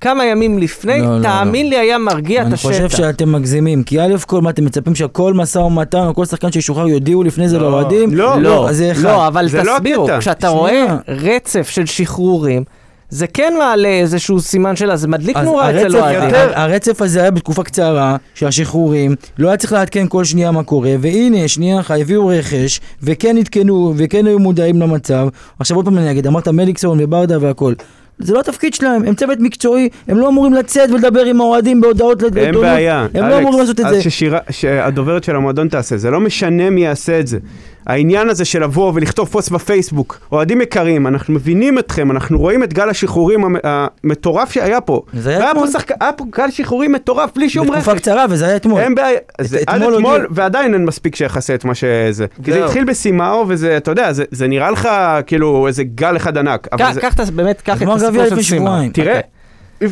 [0.05, 2.69] כמה ימים לפני, לא, לא, תאמין לי, היה מרגיע את אני השטח.
[2.69, 6.51] חושב שאתם מגזימים, כי א' כל מה אתם מצפים שכל משא ומתן או כל שחקן
[6.51, 8.13] שישוחרר יודיעו לפני זה לא, לאוהדים?
[8.13, 9.03] לא, לא, זה אחד.
[9.03, 10.19] לא, אבל זה לא תסבירו, הקטע.
[10.19, 10.59] כשאתה שנייה.
[10.59, 12.63] רואה רצף של שחרורים,
[13.09, 16.29] זה כן מעלה איזשהו סימן שלה, זה מדליק אז נורה אצל אוהדים.
[16.53, 20.91] הרצף הזה היה בתקופה קצרה, של השחרורים, לא היה צריך לעדכן כל שנייה מה קורה,
[20.99, 25.27] והנה, שנייה אחת, הביאו רכש, וכן עדכנו, וכן היו מודעים למצב.
[25.59, 27.73] עכשיו עוד פעם אני אגיד, אמרת מליקסון וברדה והכל.
[28.19, 32.23] זה לא התפקיד שלהם, הם צוות מקצועי, הם לא אמורים לצאת ולדבר עם האוהדים בהודעות
[32.23, 32.61] אין לעיתונות.
[32.61, 33.07] בעיה.
[33.13, 33.97] הם לא אמורים לעשות את זה.
[33.97, 34.03] אז
[34.49, 37.37] שהדוברת של המועדון תעשה, זה לא משנה מי יעשה את זה.
[37.87, 42.73] העניין הזה של לבוא ולכתוב פוסט בפייסבוק, אוהדים יקרים, אנחנו מבינים אתכם, אנחנו רואים את
[42.73, 45.01] גל השחרורים המ- המטורף שהיה פה.
[45.13, 45.67] זה היה אתמול.
[45.67, 47.77] שחק- היה פה גל שחרורים מטורף בלי שום רכש.
[47.77, 48.81] בתקופה קצרה, וזה היה אתמול.
[48.81, 52.25] אין בעיה, זה עד אתמול הודיעו- ועדיין אין מספיק שיכסה את מה שזה.
[52.43, 52.65] כי זה.
[52.65, 54.89] התחיל בסימאו, וזה, אתה יודע, זה- זה נראה לך
[55.27, 56.67] כאילו איזה גל אחד ענק.
[57.01, 58.55] קח באמת, קח את הסיפור של.
[58.57, 58.91] שבועיים.
[58.91, 59.19] תראה,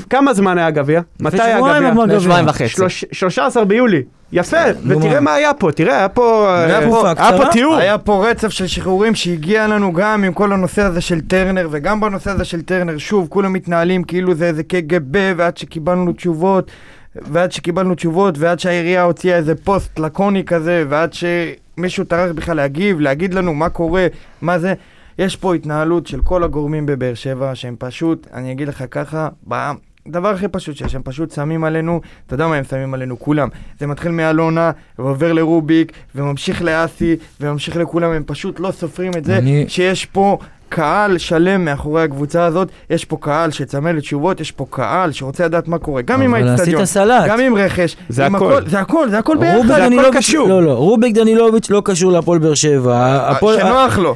[0.10, 1.02] כמה זמן היה הגביע?
[1.20, 1.80] מתי היה הגביע?
[1.92, 2.20] לפני גביע.
[2.20, 2.68] שבועיים וחצי.
[2.68, 4.02] שלוש- 13 ביולי.
[4.32, 5.34] יפה, נו, ותראה מה?
[5.34, 6.56] היה פה, תראה, היה פה...
[6.68, 6.80] היה
[7.20, 7.52] אה?
[7.52, 7.76] תיאור.
[7.76, 12.00] היה פה רצף של שחרורים שהגיע לנו גם עם כל הנושא הזה של טרנר, וגם
[12.00, 16.72] בנושא הזה של טרנר, שוב, כולם מתנהלים כאילו זה איזה קג"ב, ועד שקיבלנו תשובות,
[17.16, 23.00] ועד שקיבלנו תשובות, ועד שהעירייה הוציאה איזה פוסט לקוני כזה, ועד שמישהו טרח בכלל להגיב,
[23.00, 24.08] להגיד לנו מה קורה,
[24.42, 24.74] מה זה.
[25.20, 29.76] יש פה התנהלות של כל הגורמים בבאר שבע, שהם פשוט, אני אגיד לך ככה, בעם.
[30.08, 33.20] הדבר הכי פשוט שיש, הם פשוט שמים עלינו, אתה יודע מה הם שמים עלינו?
[33.20, 33.48] כולם.
[33.80, 39.38] זה מתחיל מאלונה, ועובר לרוביק, וממשיך לאסי, וממשיך לכולם, הם פשוט לא סופרים את זה,
[39.38, 40.38] אני- שיש פה
[40.70, 45.68] קהל שלם מאחורי הקבוצה הזאת, יש פה קהל שצמא לתשובות, יש פה קהל שרוצה לדעת
[45.68, 46.82] מה קורה, גם עם האצטדיון.
[47.30, 48.62] גם עם רכש, זה עם הכל.
[48.70, 49.68] זה הכל, זה הכל ביחד.
[49.68, 50.50] זה הכל דנילוביץ', קשור.
[50.50, 53.28] לא, לא, רוביק דנילוביץ' לא קשור להפועל באר שבע.
[53.32, 54.16] הפועל- שנוח לו.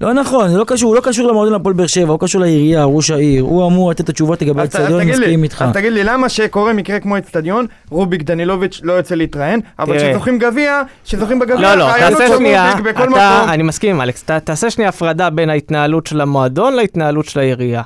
[0.00, 2.84] לא נכון, זה לא קשור, הוא לא קשור למועדון הפועל באר שבע, הוא קשור לעירייה,
[2.84, 5.64] ראש העיר, הוא אמור לתת את התשובות לגבי האצטדיון, לי, מסכים איתך.
[5.68, 9.98] אז תגיד לי, למה שקורה מקרה כמו אצטדיון, רוביק דנילוביץ' לא יוצא להתראיין, אבל.
[9.98, 13.44] כשזוכים גביע, כשזוכים בגביע, לא, לא, תעשה שנייה, אתה.
[13.48, 17.82] אני מסכים עם אלכס, תעשה שנייה הפרדה בין ההתנהלות של המועדון להתנהלות של העירייה.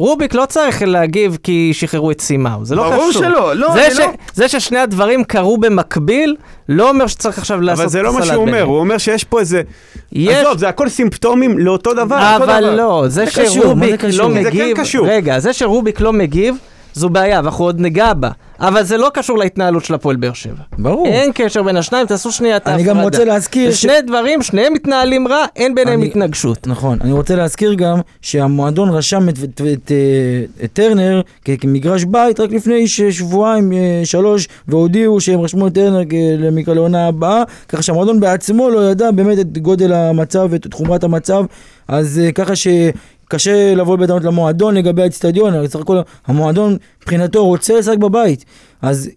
[0.00, 2.96] רוביק לא צריך להגיב כי שחררו את סימאו, זה לא קשור.
[2.96, 3.98] ברור שלא, לא, זה, ש...
[3.98, 4.06] לא...
[4.34, 6.36] זה ששני הדברים קרו במקביל,
[6.68, 8.62] לא אומר שצריך עכשיו לעשות אבל זה לא מה סלט שהוא אומר.
[8.62, 9.62] הוא אומר שיש פה איזה...
[10.12, 12.32] יש, עזוב, זה הכל סימפטומים לאותו דבר.
[12.32, 12.76] אותו אבל דבר.
[12.76, 14.04] לא, זה זה שרוביק?
[14.04, 15.06] לא זה כן מגיב, קשור.
[15.06, 16.56] רגע, זה שרוביק לא מגיב,
[16.94, 18.30] זו בעיה, ואנחנו עוד ניגע בה.
[18.60, 20.54] אבל זה לא קשור להתנהלות של הפועל באר שבע.
[20.78, 21.06] ברור.
[21.06, 22.90] אין קשר בין השניים, תעשו שנייה את אני ההפרדה.
[22.98, 26.66] גם רוצה להזכיר זה ש- שני דברים, שניהם מתנהלים רע, אין ביניהם אני- התנגשות.
[26.66, 31.20] נכון, אני רוצה להזכיר גם שהמועדון רשם את, את, את, אה, את טרנר
[31.60, 36.68] כמגרש בית רק לפני ש- שבועיים, אה, שלוש, והודיעו שהם רשמו את טרנר כ- למק-
[36.68, 41.44] לעונה הבאה, ככה שהמועדון בעצמו לא ידע באמת את גודל המצב ואת את חומרת המצב,
[41.88, 42.52] אז אה, ככה
[43.30, 48.44] שקשה לבוא בטענות למועדון לגבי האצטדיון, סך הכל המועדון מבחינתו רוצה לשחק בבית.
[48.82, 49.10] אז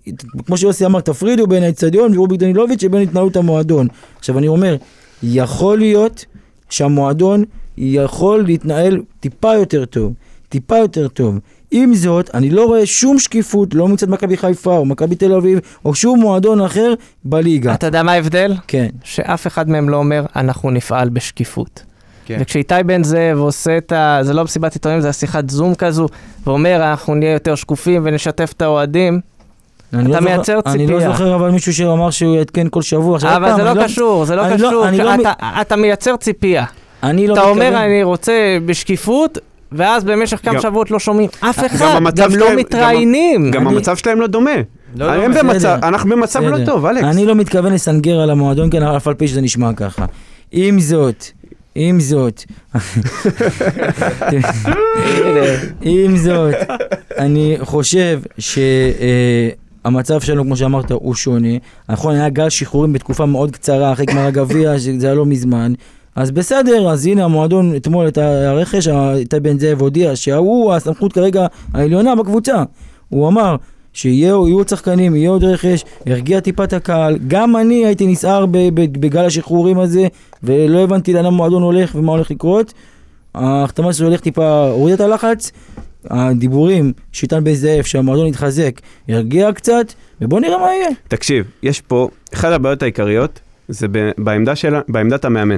[0.46, 3.88] כמו שיוסי אמר, תפרידו בין האצטדיון ורוביק דנילוביץ' לבין התנהלות המועדון.
[4.20, 4.76] עכשיו אני אומר,
[5.24, 6.26] יכול להיות
[6.70, 7.44] שהמועדון
[7.78, 10.14] יכול להתנהל טיפה יותר טוב,
[10.50, 11.40] טיפה יותר טוב.
[11.72, 15.60] עם זאת, אני לא רואה שום שקיפות, לא מצד מכבי חיפה או מכבי תל אביב,
[15.86, 16.94] או שום מועדון אחר
[17.26, 17.74] בליגה.
[17.74, 18.54] אתה יודע מה ההבדל?
[18.68, 18.88] כן.
[19.04, 21.93] שאף אחד מהם לא אומר, אנחנו נפעל בשקיפות.
[22.26, 22.38] כן.
[22.42, 24.20] וכשאיתי בן זאב עושה את ה...
[24.22, 26.08] זה לא מסיבת עיתונאים, זה השיחת זום כזו,
[26.48, 29.20] ואומר, אנחנו נהיה יותר שקופים ונשתף את האוהדים,
[29.94, 31.12] אני אתה לא מייצר אני לא ציפייה.
[31.12, 33.18] זוכר אבל מישהו שאמר שהוא יעדכן כל שבוע.
[33.18, 34.86] אבל פעם, זה אני לא קשור, זה לא לא- קשור.
[35.04, 35.32] לא אתה-
[35.62, 36.66] אתה מייצר ציפייה.
[37.04, 38.34] אני לא אתה אומר, מתכוון- אני רוצה
[38.66, 39.38] בשקיפות,
[39.72, 43.52] ואז במשך כמה גם- שבועות לא שומעים אף גם אחד, גם לא שלהם- מתראיינים.
[43.52, 44.52] גם אני- המצב שלהם לא דומה.
[44.96, 45.54] לא הם דומה.
[45.54, 45.78] במצב.
[45.84, 46.66] אנחנו במצב לא.
[46.66, 47.04] טוב, אלכס.
[47.04, 50.06] אני לא מתכוון לסנגר על המועדון, כן, אף על פי שזה נשמע ככה.
[50.52, 51.26] עם זאת,
[51.76, 52.44] עם זאת,
[55.82, 56.54] עם זאת,
[57.18, 61.58] אני חושב שהמצב שלנו, כמו שאמרת, הוא שונה.
[61.90, 65.74] נכון, היה גל שחרורים בתקופה מאוד קצרה, אחרי גמר הגביע, שזה היה לא מזמן.
[66.16, 71.48] אז בסדר, אז הנה המועדון, אתמול את הרכש, איתי בן זאב הודיע שהוא הסמכות כרגע
[71.74, 72.64] העליונה בקבוצה.
[73.10, 73.56] הוא אמר
[73.94, 77.18] שיהיו יהיו עוד שחקנים, יהיה עוד רכש, הרגיע טיפה את הקהל.
[77.28, 80.08] גם אני הייתי נסער בגל השחרורים הזה,
[80.44, 82.74] ולא הבנתי לאן המועדון הולך ומה הולך לקרות.
[83.36, 85.52] ההחתמה שלו הולך טיפה, הוריד את הלחץ.
[86.10, 90.90] הדיבורים שאיתן בן זאב, שהמועדון יתחזק, ירגיע קצת, ובוא נראה מה יהיה.
[91.08, 95.58] תקשיב, יש פה, אחת הבעיות העיקריות זה בעמדה שלה, בעמדת המאמן.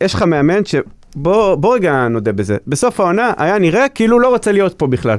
[0.00, 0.74] יש לך מאמן ש...
[1.16, 2.56] בוא, בוא רגע נודה בזה.
[2.66, 5.18] בסוף העונה היה נראה כאילו לא רוצה להיות פה בכלל.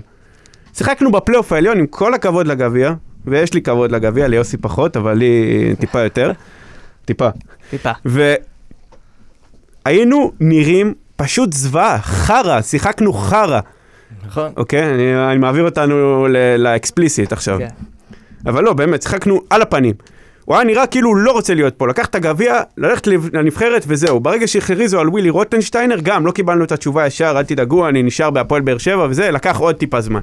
[0.78, 2.94] שיחקנו בפלייאוף העליון עם כל הכבוד לגביע,
[3.26, 6.32] ויש לי כבוד לגביע, ליוסי פחות, אבל לי טיפה יותר.
[7.06, 7.30] טיפה.
[7.70, 7.92] טיפה.
[9.86, 13.60] והיינו נראים פשוט זוועה, חרא, שיחקנו חרא.
[14.28, 14.52] נכון.
[14.58, 14.94] אוקיי?
[14.94, 17.60] אני, אני מעביר אותנו ל explicit עכשיו.
[17.60, 17.68] כן.
[18.46, 19.94] אבל לא, באמת, שיחקנו על הפנים.
[20.46, 24.20] הוא היה נראה כאילו הוא לא רוצה להיות פה, לקח את הגביע, ללכת לנבחרת וזהו.
[24.20, 28.30] ברגע שהכריזו על ווילי רוטנשטיינר, גם לא קיבלנו את התשובה ישר, אל תדאגו, אני נשאר
[28.30, 30.22] בהפועל באר שבע וזה, לקח עוד טיפה זמן.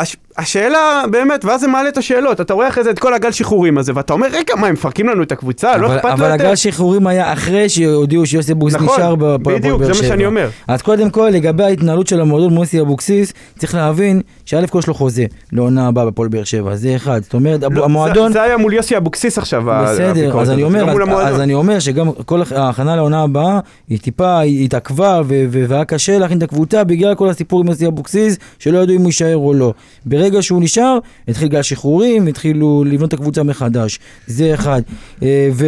[0.00, 2.40] אז השאלה, באמת, ואז זה מעלה את השאלות.
[2.40, 5.08] אתה רואה אחרי זה את כל הגל שחרורים הזה, ואתה אומר, רגע, מה, הם מפרקים
[5.08, 5.76] לנו את הקבוצה?
[5.76, 6.44] לא אבל- אכפת לו אבל יותר?
[6.46, 10.08] הגל שחרורים היה אחרי שהודיעו שיוסי אבוקסיס נכון, נשאר בדיוק, באר זה מה שבע.
[10.08, 10.48] שאני אומר.
[10.68, 14.86] אז קודם כל, לגבי ההתנהלות של המועדון מול יוסי אבוקסיס, צריך להבין שקודם כל יש
[14.86, 17.22] לו חוזה לעונה הבאה בהפועל באר שבע, זה אחד.
[17.22, 18.26] זאת אומרת, לא, המועדון...
[18.28, 21.34] זה- זה היה מול יוסי אבוקסיס עכשיו, בסדר, אז אני אומר, לא אז.
[21.34, 26.42] אז אני אומר שגם כל ההכנה לעונה הבאה, היא טיפה התעכבה והיה קשה להכין את
[26.42, 29.72] הקבוצה בגלל כל הסיפור עם יוסי אבוקסיס, שלא ידעו אם הוא יישאר או לא.
[30.06, 33.98] ברגע שהוא נשאר, התחיל גל שחרורים, התחילו לבנות את הקבוצה מחדש.
[34.26, 34.82] זה אחד.
[35.22, 35.66] אה, ו...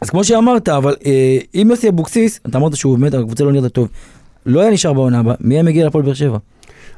[0.00, 3.72] אז כמו שאמרת, אבל אה, אם יוסי אבוקסיס, אתה אמרת שהוא באמת, הקבוצה לא נראית
[3.72, 3.88] טוב,
[4.46, 6.38] לא היה נשאר בעונה הבאה, מי היה מגיע להפועל באר שבע?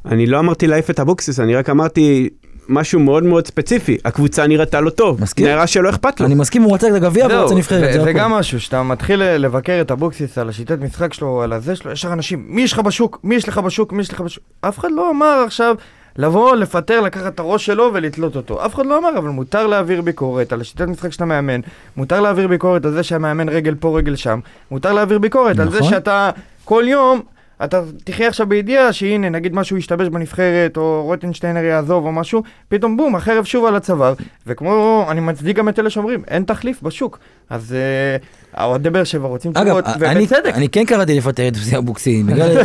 [0.04, 2.28] אני לא אמרתי להעיף את אבוקסיס, אני רק אמרתי
[2.68, 3.98] משהו מאוד מאוד ספציפי.
[4.04, 5.22] הקבוצה נראתה לא טוב.
[5.22, 5.46] מסכים.
[5.46, 6.26] נראה שלא אכפת לו.
[6.26, 8.12] אני מסכים, הוא רצה את הגביע והוא רצה נבחרת, ו- זה זה.
[8.12, 12.12] גם משהו, שאתה מתחיל לבקר את אבוקסיס על השיטת משחק שלו, על הזה שלו, ישר
[12.12, 13.20] אנשים, מי יש לך בשוק?
[13.24, 13.92] מי יש לך בשוק?
[13.92, 14.44] מי יש לך בשוק?
[14.60, 15.74] אף אחד לא אמר עכשיו
[16.16, 18.66] לבוא, לפטר, לקחת את הראש שלו ולתלות אותו.
[18.66, 21.60] אף אחד לא אמר, אבל מותר להעביר ביקורת על השיטת משחק של המאמן,
[21.96, 25.78] מותר להעביר ביקורת על זה שהמאמן רגל פה, רגל שם, מותר להעביר ביקורת על זה
[25.78, 25.90] נכון.
[25.90, 26.30] שאתה
[26.64, 27.22] כל יום...
[27.64, 32.96] אתה תחיה עכשיו בידיעה שהנה, נגיד משהו ישתבש בנבחרת, או רוטנשטיינר יעזוב או משהו, פתאום
[32.96, 34.14] בום, החרב שוב על הצוואר.
[34.46, 37.18] וכמו, אני מצדיק גם את אלה שאומרים, אין תחליף בשוק.
[37.50, 38.16] אז אה,
[38.54, 40.54] האוהדי באר שבע רוצים תשובות, אני, ובצדק.
[40.54, 42.64] אני כן קראתי לפטר את יוסי אבוקסיס, בגלל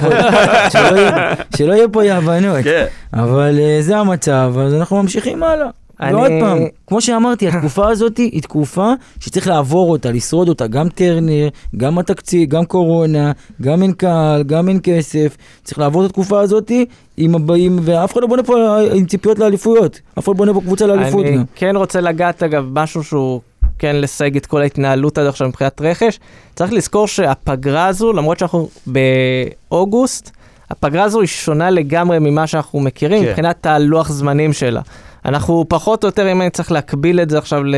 [1.57, 2.63] שלא יהיה פה אי הבנות.
[2.63, 2.85] כן.
[3.13, 5.67] אבל אה, זה המצב, אז אנחנו ממשיכים הלאה.
[6.01, 10.89] אני- ועוד פעם, כמו שאמרתי, התקופה הזאת היא תקופה שצריך לעבור אותה, לשרוד אותה, גם
[10.89, 13.31] טרנר, גם התקציב, גם קורונה,
[13.61, 15.37] גם אין קהל, גם אין כסף.
[15.63, 16.71] צריך לעבור את התקופה הזאת
[17.17, 18.55] עם הבאים, ואף אחד לא בונה פה
[18.93, 19.99] עם ציפיות לאליפויות.
[20.19, 21.43] אף אחד לא בונה פה קבוצה לאליפות אני גם.
[21.55, 23.41] כן רוצה לגעת, אגב, משהו שהוא
[23.79, 26.19] כן לסייג את כל ההתנהלות עד עכשיו מבחינת רכש.
[26.55, 30.31] צריך לזכור שהפגרה הזו, למרות שאנחנו באוגוסט,
[30.71, 33.29] הפגרה הזו היא שונה לגמרי ממה שאנחנו מכירים כן.
[33.29, 34.81] מבחינת הלוח זמנים שלה.
[35.25, 37.75] אנחנו פחות או יותר, אם אני צריך להקביל את זה עכשיו ל-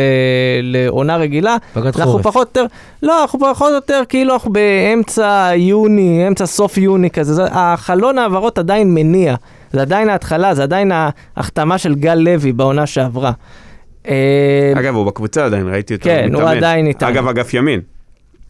[0.62, 2.24] לעונה רגילה, אנחנו חורף.
[2.24, 7.10] פחות או יותר, לא, אנחנו פחות או יותר כאילו אנחנו באמצע יוני, אמצע סוף יוני
[7.10, 9.36] כזה, זה, החלון העברות עדיין מניע,
[9.74, 10.92] זה עדיין ההתחלה, זה עדיין
[11.38, 13.32] ההחתמה של גל לוי בעונה שעברה.
[14.08, 16.58] אה, אגב, הוא בקבוצה עדיין, ראיתי אותו כן, הוא מתאמן.
[16.58, 17.10] עדיין איתנו.
[17.10, 17.82] אגב, אגף ימין.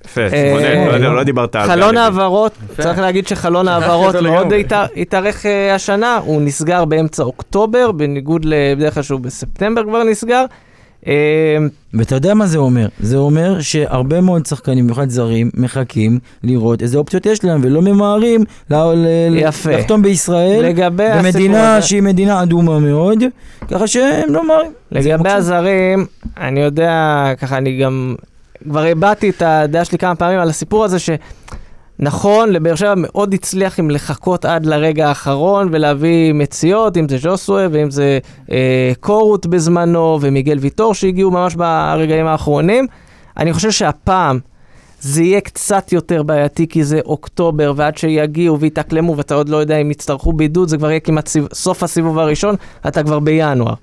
[0.07, 1.73] יפה, אה, לא לא דיברת על זה.
[1.73, 1.97] חלון.
[1.97, 4.47] העברות, צריך להגיד שחלון העברות אותו מאוד
[4.95, 10.45] התארך אה, השנה, הוא נסגר באמצע אוקטובר, בניגוד לבדרך כלל שהוא בספטמבר כבר נסגר.
[11.07, 11.13] אה,
[11.93, 12.87] ואתה יודע מה זה אומר?
[12.99, 18.43] זה אומר שהרבה מאוד שחקנים, במיוחד זרים, מחכים לראות איזה אופציות יש להם, ולא ממהרים.
[19.65, 23.23] לחתום בישראל, במדינה שהיא מדינה אדומה מאוד,
[23.71, 24.71] ככה שהם לא ממהרים.
[24.91, 25.29] לגבי.
[25.29, 26.05] הזרים,
[26.37, 28.15] אני יודע, ככה אני גם,
[28.63, 33.79] כבר הבעתי את הדעה שלי כמה פעמים על הסיפור הזה שנכון, לבאר שבע מאוד הצליח
[33.79, 38.19] עם לחכות עד לרגע האחרון ולהביא מציאות, אם זה ז'וסווה ואם זה
[38.51, 42.87] אה, קורות בזמנו ומיגל ויטור שהגיעו ממש ברגעים האחרונים.
[43.37, 44.39] אני חושב שהפעם
[44.99, 49.77] זה יהיה קצת יותר בעייתי כי זה אוקטובר ועד שיגיעו ויתאקלמו ואתה עוד לא יודע
[49.77, 51.47] אם יצטרכו בידוד, זה כבר יהיה כמעט סיב...
[51.53, 52.55] סוף הסיבוב הראשון,
[52.87, 53.73] אתה כבר בינואר.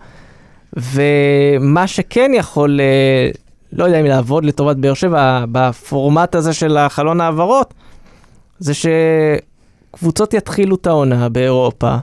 [0.77, 3.31] ומה שכן יכול, אה,
[3.75, 7.75] לא יודע אם לעבוד לטובת באר שבע בפורמט הזה של החלון העברות,
[8.59, 11.97] זה שקבוצות יתחילו את העונה באירופה,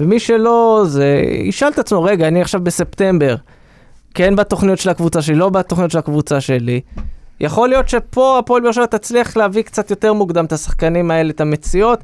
[0.00, 3.34] ומי שלא, זה ישאל את עצמו, רגע, אני עכשיו בספטמבר,
[4.14, 6.80] כן בתוכניות של הקבוצה שלי, לא בתוכניות של הקבוצה שלי.
[7.40, 11.40] יכול להיות שפה הפועל באר שבע תצליח להביא קצת יותר מוקדם את השחקנים האלה, את
[11.40, 12.00] המציאות.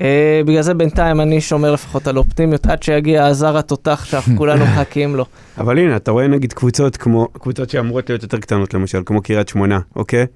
[0.00, 4.64] אה, בגלל זה בינתיים אני שומר לפחות על אופטימיות, עד שיגיע הזר התותח שאנחנו כולנו
[4.64, 5.24] מחכים לו.
[5.58, 9.48] אבל הנה, אתה רואה נגיד קבוצות כמו, קבוצות שאמורות להיות יותר קטנות למשל, כמו קריית
[9.48, 10.26] שמונה, אוקיי?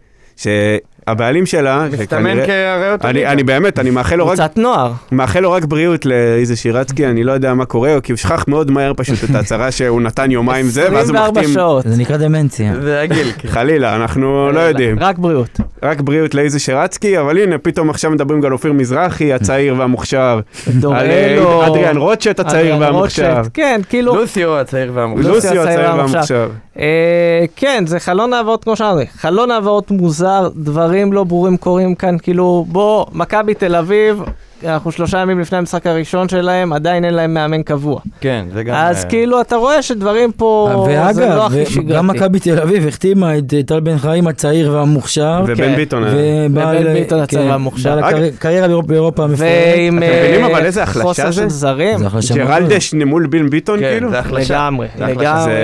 [1.09, 3.27] שהבעלים שלה, מסתמן כאריות אני.
[3.27, 4.93] אני באמת, אני מאחל לו רק קבוצת נוער.
[5.13, 8.71] מאחל לו רק בריאות לאיזה שירצקי, אני לא יודע מה קורה, כי הוא שכח מאוד
[8.71, 11.55] מהר פשוט את ההצהרה שהוא נתן יומיים זה, ואז הוא 24 מחתים.
[11.55, 11.85] שעות.
[11.89, 12.73] זה נקרא דמנציה.
[12.81, 13.49] זה הגיל, כן.
[13.49, 14.99] חלילה, אנחנו לא יודעים.
[15.01, 15.61] רק בריאות.
[15.83, 20.41] רק בריאות לאיזה שירצקי, אבל הנה, פתאום עכשיו מדברים על אופיר מזרחי, הצעיר והמוכשר.
[20.67, 20.73] על
[21.11, 21.67] אה, דורלו.
[21.67, 23.43] אדריאן רוטשט הצעיר והמוכשר.
[23.55, 25.29] כן, כאילו, לוסיו הצעיר והמוכשר.
[25.29, 25.81] לוסיו הצעיר.
[25.81, 26.49] והמוכשר.
[26.79, 32.17] אה, כן, זה חלון העברות כמו שאמרתי, חלון העברות מוזר, דברים לא ברורים קורים כאן,
[32.23, 34.23] כאילו, בוא, מכבי תל אביב,
[34.65, 38.01] אנחנו שלושה ימים לפני המשחק הראשון שלהם, עדיין אין להם מאמן קבוע.
[38.21, 38.75] כן, זה גם...
[38.75, 41.89] אז אה, כאילו, אתה רואה שדברים פה, זה לא ואגב, הכי ו- שגרתי.
[41.93, 45.41] גם מכבי תל אביב החתימה את אה, טל בן חיים הצעיר והמוכשר.
[45.45, 45.77] ובן כן.
[45.77, 46.05] ביטון.
[46.05, 46.11] אה.
[46.51, 48.01] ובן ביטון הצעיר כן, והמוכשר.
[48.01, 49.51] בעל קריירה באירופ- באירופה המפוארת.
[49.77, 51.49] ועם אתם אה, מבינים אבל איזה החלשה זה?
[51.49, 51.99] זרים.
[51.99, 52.49] זה החלשה מאוד.
[52.49, 54.11] ג'רלדש מול בן ביטון, כן, כאילו?
[54.11, 54.55] זה החלשה.
[54.55, 55.21] לגמרי, זה החלשה.
[55.21, 55.55] לגמרי,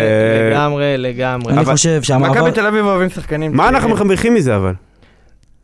[0.51, 1.53] לגמרי, לגמרי.
[1.53, 2.33] אני חושב שהמעבר...
[2.35, 3.53] מכבי תל אביב אוהבים שחקנים.
[3.57, 3.99] מה אנחנו צעירים.
[3.99, 4.73] מרוויחים מזה אבל?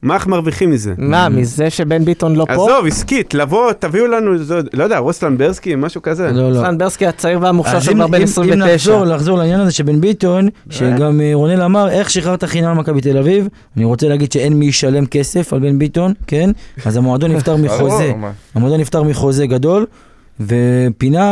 [0.02, 0.94] מה אנחנו מרוויחים מזה?
[0.98, 2.52] מה, מזה שבן ביטון לא פה?
[2.52, 4.30] עזוב, עסקית, לבוא, תביאו לנו,
[4.72, 6.30] לא יודע, רוסלן ברסקי, משהו כזה.
[6.32, 6.60] לא, לא.
[6.60, 8.74] סנברסקי הצעיר והמוכשר שלו אם- כבר בן אם- אם 29.
[8.74, 13.18] נחזור, לחזור לעניין הזה שבן ביטון, שגם אה, רונל אמר, איך שחררת חינם מכבי תל
[13.18, 16.50] אביב, אני רוצה להגיד שאין מי ישלם כסף על בן ביטון, כן?
[16.86, 18.12] אז המועדון נפטר מחוזה.
[18.54, 19.86] המועדון נפטר מחוזה גדול,
[20.40, 21.24] ופינה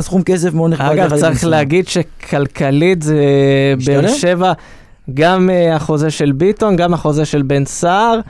[0.00, 0.86] סכום כסף מאוד נכבד.
[0.98, 1.44] אגב, צריך.
[1.44, 3.16] להגיד שכלכלית זה?
[3.86, 4.52] באר שבע,
[5.14, 8.20] גם אה, החוזה של ביטון, גם החוזה של בן סער.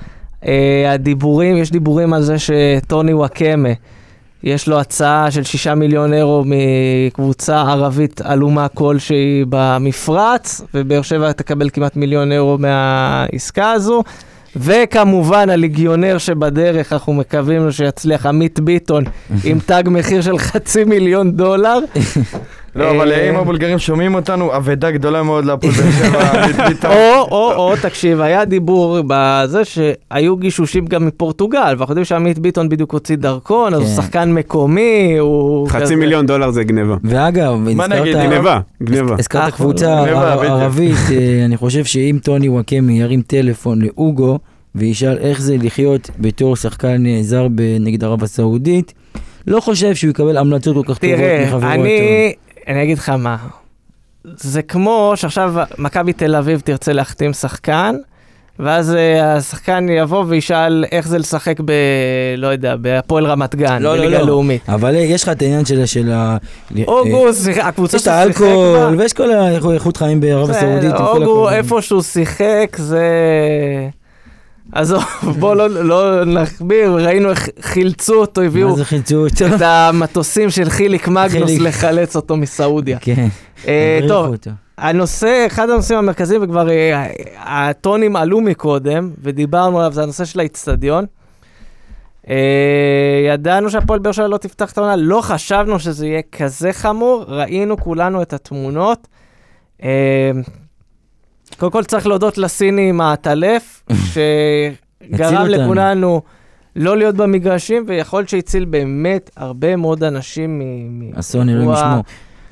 [0.47, 3.69] אה, הדיבורים, יש דיבורים על זה שטוני וואקמה,
[4.43, 11.71] יש לו הצעה של שישה מיליון אירו מקבוצה ערבית עלומה כלשהי במפרץ, ובאר שבע תקבל
[11.71, 14.03] כמעט מיליון אירו מהעסקה הזו.
[14.57, 19.05] וכמובן הליגיונר שבדרך, אנחנו מקווים שיצליח, עמית ביטון,
[19.45, 21.79] עם תג מחיר של חצי מיליון דולר.
[22.77, 26.89] לא, אבל אה, אם הבולגרים שומעים אותנו, אבדה גדולה מאוד להפועל באר שבע.
[26.95, 32.69] או, או, או, תקשיב, היה דיבור בזה שהיו גישושים גם מפורטוגל, ואנחנו יודעים שעמית ביטון
[32.69, 33.95] בדיוק הוציא דרכון, אז הוא כן.
[34.03, 35.69] שחקן מקומי, הוא...
[35.69, 36.97] חצי מיליון דולר זה גניבה.
[37.05, 39.15] ואגב, מה נגיד, הזכרת- גניבה, גניבה.
[39.19, 39.51] הזכרת אחלה.
[39.51, 40.05] קבוצה.
[40.43, 44.39] ערבית, אה, אני חושב שאם טוני וואקמי ירים טלפון לאוגו
[44.75, 47.47] וישאל איך זה לחיות בתור שחקן אה, זר
[47.81, 48.93] נגד ערב הסעודית,
[49.47, 52.33] לא חושב שהוא יקבל המלצות כל כך טובות תראה, מחברו אני,
[52.69, 53.37] אני אגיד לך מה,
[54.37, 57.95] זה כמו שעכשיו מכבי תל אביב תרצה להחתים שחקן,
[58.59, 61.73] ואז אה, השחקן יבוא וישאל איך זה לשחק ב...
[62.37, 64.27] לא יודע, בהפועל רמת גן, לא, לא, בליגה לא.
[64.27, 64.69] לאומית.
[64.69, 65.87] אבל אה, יש לך את העניין של...
[65.87, 66.37] של ה-
[66.79, 70.59] אה, אוגו, שיחק- הקבוצה יש את שהוא האלכוהול בה, ויש כל האיכות חיים בערב זה,
[70.59, 70.95] הסעודית.
[70.95, 71.51] אוגו.
[71.51, 73.03] איפה שהוא שיחק, זה...
[74.73, 75.05] עזוב,
[75.41, 79.47] בוא לא, לא נכביר, ראינו איך חילצו אותו, הביאו מה זה חילצו אותו?
[79.47, 81.63] את המטוסים של חיליק מגנוס חיליק.
[81.63, 82.99] לחלץ אותו מסעודיה.
[83.01, 83.29] כן.
[83.69, 84.51] אה, טוב, אותו.
[84.79, 91.05] הנושא, אחד הנושאים המרכזיים, וכבר אה, הטונים עלו מקודם, ודיברנו עליו, זה הנושא של האיצטדיון.
[92.29, 92.37] אה,
[93.29, 97.77] ידענו שהפועל באר שבע לא תפתח את העונה, לא חשבנו שזה יהיה כזה חמור, ראינו
[97.77, 99.09] כולנו את התמונות.
[99.83, 100.31] אה,
[101.59, 105.47] קודם כל צריך להודות לסיני עם העטלף, שגרם.
[105.47, 106.21] לכולנו
[106.77, 111.19] לא להיות במגרשים, ויכול להיות שהציל באמת הרבה מאוד אנשים מ...
[111.19, 112.03] אסון אלוהים ישמור.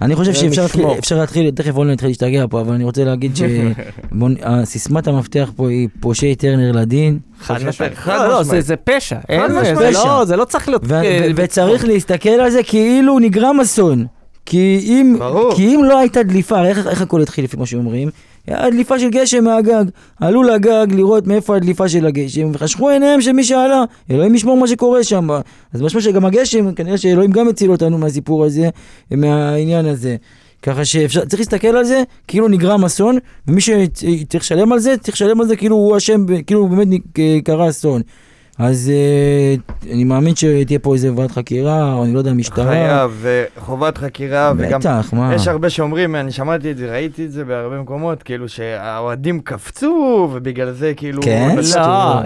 [0.02, 0.98] אני חושב שאפשר להתחיל- ישמור.
[0.98, 5.88] אפשר להתחיל, תכף רונן יתחיל להשתגע פה, אבל אני רוצה להגיד שסיסמת המפתח פה היא
[6.00, 7.92] פושעי טרנר לדין, חד משמעית.
[8.06, 8.42] לא, לא.
[8.42, 9.16] זה- זה פשע.
[9.64, 9.90] זה.
[10.18, 10.82] לא- זה לא צריך להיות...
[10.92, 14.06] אה, וצריך להסתכל על זה כאילו נגרם אסון.
[14.46, 15.54] כי אם, ברור.
[15.56, 18.08] כי אם לא הייתה דליפה, הרי איך הכל התחיל לפי מה שאומרים?
[18.46, 19.84] היה דליפה של גשם מהגג.
[20.20, 23.84] עלו לגג לראות מאיפה הדליפה של הגשם, וחשכו עיניהם של מי שעלה.
[24.10, 25.28] אלוהים ישמור מה שקורה שם.
[25.72, 28.68] אז משמע שגם הגשם, כנראה שאלוהים גם הציל אותנו מהסיפור הזה,
[29.10, 30.16] מהעניין הזה.
[30.62, 35.14] ככה שאפשר, צריך להסתכל על זה כאילו נגרם אסון, ומי שצריך לשלם על זה, צריך
[35.16, 38.02] לשלם על זה כאילו הוא אשם, כאילו באמת נ- קרה אסון.
[38.58, 39.54] אז אה,
[39.94, 42.66] אני מאמין שתהיה פה איזה ועדת חקירה, או אני לא יודע, משטרה.
[42.66, 43.24] חייב,
[43.56, 44.80] וחובת חקירה, וגם...
[44.80, 45.34] בטח, מה?
[45.34, 50.28] יש הרבה שאומרים, אני שמעתי את זה, ראיתי את זה בהרבה מקומות, כאילו שהאוהדים קפצו,
[50.32, 51.22] ובגלל זה כאילו...
[51.22, 51.52] כן?
[51.56, 51.78] לא, זה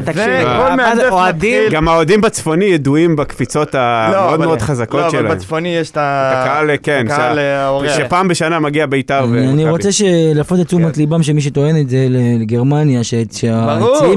[0.05, 1.63] תקשיב, כל מה מהנדס זה, אוהדים?
[1.63, 5.27] מתחיל- גם האוהדים בצפוני ידועים בקפיצות לא, המאוד מאוד חזקות לא, שלהם.
[5.27, 7.97] אבל בצפוני יש את הקהל, כן, האורח.
[7.99, 9.71] שפעם בשנה מגיע בית"ר אני אני.
[9.71, 9.89] רוצה
[10.35, 11.01] להפנות את תשומת כן.
[11.01, 13.55] ליבם של מי שטוען את זה לגרמניה, שהיציעים.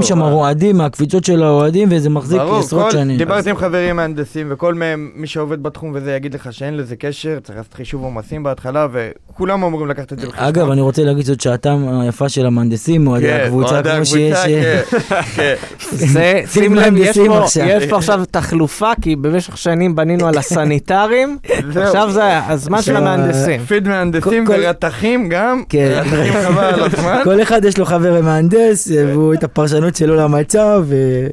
[0.01, 3.17] שם רועדים מהקפיצות של האוהדים, וזה מחזיק ברור, עשרות כל- שנים.
[3.17, 7.37] דיברתי עם חברים מהנדסים, וכל מהם, מי שעובד בתחום וזה, יגיד לך שאין לזה קשר,
[7.43, 10.47] צריך לעשות חישוב עומסים בהתחלה, וכולם אמורים לקחת את זה בחשבון.
[10.47, 14.37] אגב, אני רוצה להגיד זאת שעתם היפה של המהנדסים, אוהדי כן, הקבוצה, כמו שיש...
[14.37, 15.55] הקבוצה, כן, כן.
[15.91, 17.67] זה, שים לב, יש פה, עכשיו.
[17.67, 21.37] יש פה עכשיו תחלופה, כי במשך שנים בנינו על הסניטרים.
[21.75, 23.59] עכשיו זה הזמן של המהנדסים.
[23.65, 25.91] פיד מהנדסים כל- ורתכים גם, כן.
[26.05, 27.21] רתכים חבל על הזמן.
[27.23, 30.85] כל אחד יש לו חבר מהנדס, והוא את הפרשנות שלו למצב.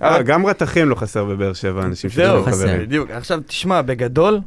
[0.02, 2.56] אה, גם רתכים לא חסר בבאר שבע, אנשים זהו, להם חסר.
[2.66, 2.80] חברים.
[2.82, 3.10] בדיוק.
[3.10, 4.40] עכשיו תשמע, בגדול,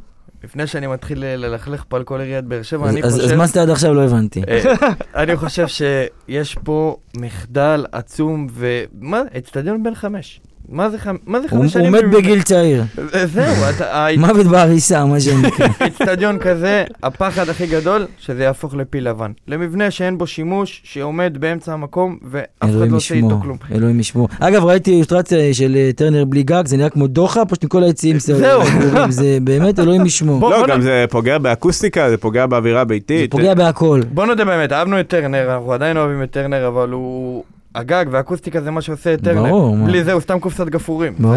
[0.44, 3.36] לפני שאני מתחיל ל- ללכלך פה על כל עיריית באר שבע, אני אז- אז חושב...
[3.36, 4.42] מה עשית עד עכשיו לא הבנתי.
[4.48, 4.62] אה,
[5.22, 10.40] אני חושב שיש פה מחדל עצום, ומה, אצטדיון בן חמש.
[10.68, 11.18] מה זה זה הוא
[11.50, 11.92] חמש הוא שנים?
[11.92, 12.18] מת במבנה?
[12.18, 12.82] בגיל צעיר.
[13.14, 15.66] אה, זהו, אתה- מוות בעריסה, מה שנקרא.
[15.80, 19.30] האצטדיון כזה, הפחד הכי גדול, שזה יהפוך לפיל לבן.
[19.48, 23.56] למבנה שאין בו שימוש, שעומד באמצע המקום, ואף אחד לא עושה איתו כלום.
[23.74, 24.28] אלוהים ישמור.
[24.40, 27.82] אגב, ראיתי אילוסטרציה של אה, טרנר בלי גג, זה נראה כמו דוחה, פשוט עם כל
[27.82, 28.62] היציעים זהו.
[29.08, 30.50] זה באמת אלוהים ישמור.
[30.50, 33.30] לא, גם זה פוגע באקוסטיקה, זה פוגע באווירה זה הביתית.
[33.30, 34.00] פוגע בהכל.
[34.14, 37.44] בוא נודה באמת, אהבנו את טרנר, אנחנו עדיין אוהבים את טרנר, אבל הוא...
[37.74, 39.42] הגג והאקוסטיקה זה מה שעושה את טרנר.
[39.42, 39.76] ברור.
[39.86, 41.14] בלי זה הוא סתם קופסת גפורים.
[41.18, 41.36] ברור.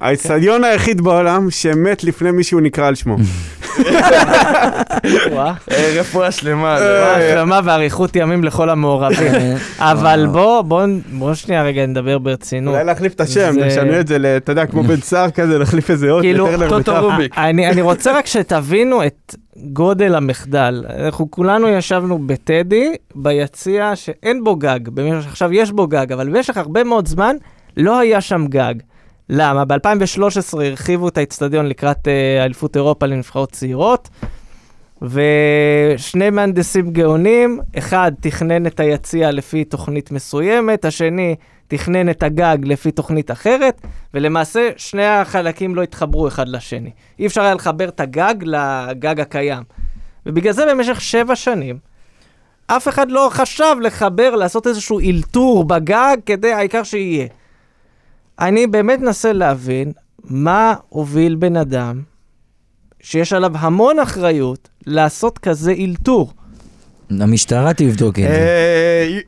[0.00, 3.16] האצטדיון היחיד בעולם שמת לפני מישהו נקרא על שמו.
[5.72, 6.74] אה, רפואה שלמה.
[6.74, 9.34] רפואה שלמה ואריכות ימים לכל המעורבים.
[9.34, 9.56] אה,
[9.92, 10.32] אבל וואו.
[10.32, 12.74] בוא, בוא, בוא שנייה רגע נדבר ברצינות.
[12.74, 16.10] אולי להחליף את השם, לשנות את זה, אתה יודע, כמו בן סער כזה, להחליף איזה
[16.10, 17.00] אות, כאילו, לטרנר טוטו.
[17.00, 17.38] רוביק.
[17.38, 20.84] אני, אני רוצה רק שתבינו את גודל המחדל.
[20.98, 24.80] אנחנו כולנו ישבנו בטדי, ביציע שאין בו גג.
[25.28, 27.36] עכשיו יש בו גג, אבל במשך הרבה מאוד זמן
[27.76, 28.74] לא היה שם גג.
[29.28, 29.64] למה?
[29.64, 34.08] ב-2013 הרחיבו את האיצטדיון לקראת אה, אליפות אירופה לנבחרות צעירות,
[35.02, 41.34] ושני מהנדסים גאונים, אחד תכנן את היציע לפי תוכנית מסוימת, השני
[41.68, 43.80] תכנן את הגג לפי תוכנית אחרת,
[44.14, 46.90] ולמעשה שני החלקים לא התחברו אחד לשני.
[47.18, 49.62] אי אפשר היה לחבר את הגג לגג הקיים.
[50.26, 51.78] ובגלל זה במשך שבע שנים,
[52.66, 57.26] אף אחד לא חשב לחבר, לעשות איזשהו אלתור בגג, כדי, העיקר שיהיה.
[58.40, 59.92] אני באמת מנסה להבין
[60.24, 62.02] מה הוביל בן אדם
[63.00, 66.32] שיש עליו המון אחריות לעשות כזה אלתור.
[67.10, 68.28] המשטרה תבדוק את זה.
[68.28, 69.18] אה,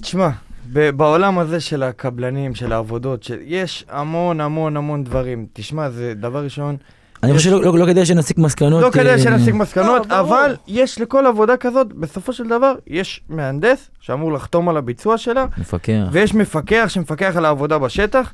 [0.00, 0.28] תשמע,
[0.72, 5.46] בעולם הזה של הקבלנים, של העבודות, יש המון המון המון דברים.
[5.52, 6.76] תשמע, זה דבר ראשון,
[7.22, 8.82] אני חושב שלא לא- לא כדאי שנסיק מסקנות.
[8.82, 10.36] לא כדאי אה, שנסיק מסקנות, לא, ברור.
[10.44, 15.46] אבל יש לכל עבודה כזאת, בסופו של דבר, יש מהנדס שאמור לחתום על הביצוע שלה,
[15.58, 15.92] מפקח.
[16.12, 18.32] ויש מפקח שמפקח על העבודה בשטח,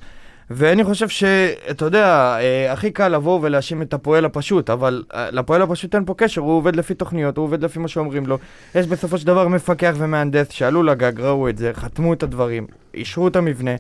[0.51, 2.07] ואני חושב שאתה יודע,
[2.41, 6.41] אה, הכי קל לבוא ולהאשים את הפועל הפשוט, אבל אה, לפועל הפשוט אין פה קשר,
[6.41, 8.39] הוא עובד לפי תוכניות, הוא עובד לפי מה שאומרים לו.
[8.75, 13.29] יש בסופו של דבר מפקח ומהנדס שעלו לגג, ראו את זה, חתמו את הדברים, אישרו
[13.29, 13.71] את המבנה.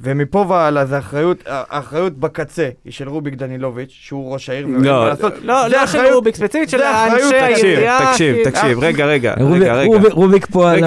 [0.00, 5.08] ומפה והלאה זה אחריות, האחריות בקצה היא של רוביק דנילוביץ', שהוא ראש העיר, לא.
[5.42, 7.98] לא, לא של רוביק, ספציפית של אנשי תקשיב, העירייה.
[8.12, 9.86] תקשיב, כי- תקשיב, רגע, רגע, רוביק- רגע, רגע.
[9.96, 10.78] רוביק- רוביק פה על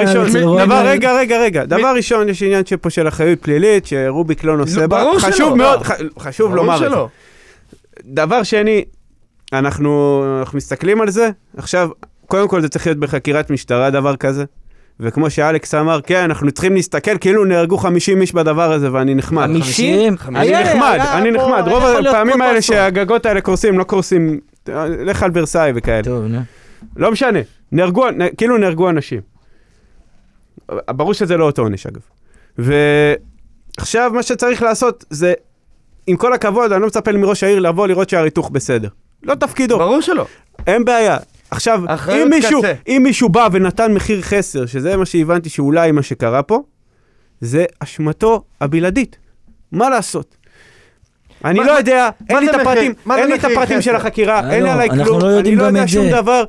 [0.00, 0.44] ראשון, אצל
[0.86, 4.86] רגע, רגע, רגע, דבר ראשון, יש עניין שפה של אחריות פלילית, שרוביק לא נושא לא,
[4.86, 5.00] בה.
[5.04, 5.56] ברור חשוב שלא.
[5.56, 6.08] מאוד, לא.
[6.18, 6.96] חשוב ברור לומר את זה.
[8.04, 8.84] דבר שני,
[9.52, 11.88] אנחנו אנחנו מסתכלים על זה, עכשיו,
[12.26, 14.44] קודם כל זה צריך להיות בחקירת משטרה, דבר כזה.
[15.02, 19.44] וכמו שאלכס אמר, כן, אנחנו צריכים להסתכל כאילו נהרגו 50 איש בדבר הזה, ואני נחמד.
[19.46, 20.18] חמישים?
[20.18, 20.36] חמישים?
[20.36, 21.62] אני היה- נחמד, אני נחמד.
[21.68, 22.62] רוב הפעמים פה האלה.
[22.62, 24.40] שהגגות האלה קורסים, לא קורסים,
[25.04, 26.02] לך על ורסאי וכאלה.
[26.02, 26.38] טוב, נו.
[26.96, 27.38] לא משנה,
[27.72, 28.04] נהרגו,
[28.36, 29.20] כאילו נהרגו אנשים.
[30.90, 32.00] ברור שזה לא אותו עונש אגב.
[33.78, 35.32] ועכשיו מה שצריך לעשות זה,
[36.06, 38.88] עם כל הכבוד, אני לא מצפה מראש העיר לבוא לראות שהריתוך בסדר.
[39.22, 40.26] לא תפקידו, ברור שלא.
[40.66, 41.16] אין בעיה.
[41.50, 41.82] עכשיו,
[42.12, 42.72] אם מישהו, קצה.
[42.88, 46.62] אם מישהו בא ונתן מחיר חסר, שזה מה שהבנתי שאולי מה שקרה פה,
[47.40, 49.16] זה אשמתו הבלעדית.
[49.72, 50.36] מה לעשות?
[51.44, 53.96] אני מה- לא יודע, מה אין לי את הפרטים, אין לי את הפרטים של?
[53.96, 56.10] החקירה, אה, אין לא, עליי אנחנו כלום, לא יודעים אני לא יודע שום זה.
[56.12, 56.44] דבר.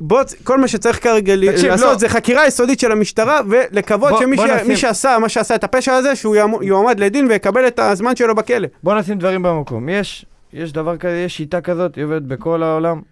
[0.00, 1.98] בוא, כל מה שצריך כרגע לעשות לא.
[1.98, 5.54] זה חקירה יסודית של המשטרה ולקוות בוא- שמי בוא ש- נשים- מי שעשה מה שעשה
[5.54, 8.68] את הפשע הזה, שהוא יועמד לדין ויקבל את הזמן שלו בכלא.
[8.82, 9.88] בוא נשים דברים במקום.
[9.88, 13.02] יש, יש דבר כזה, יש שיטה כזאת, היא עובדת בכל העולם,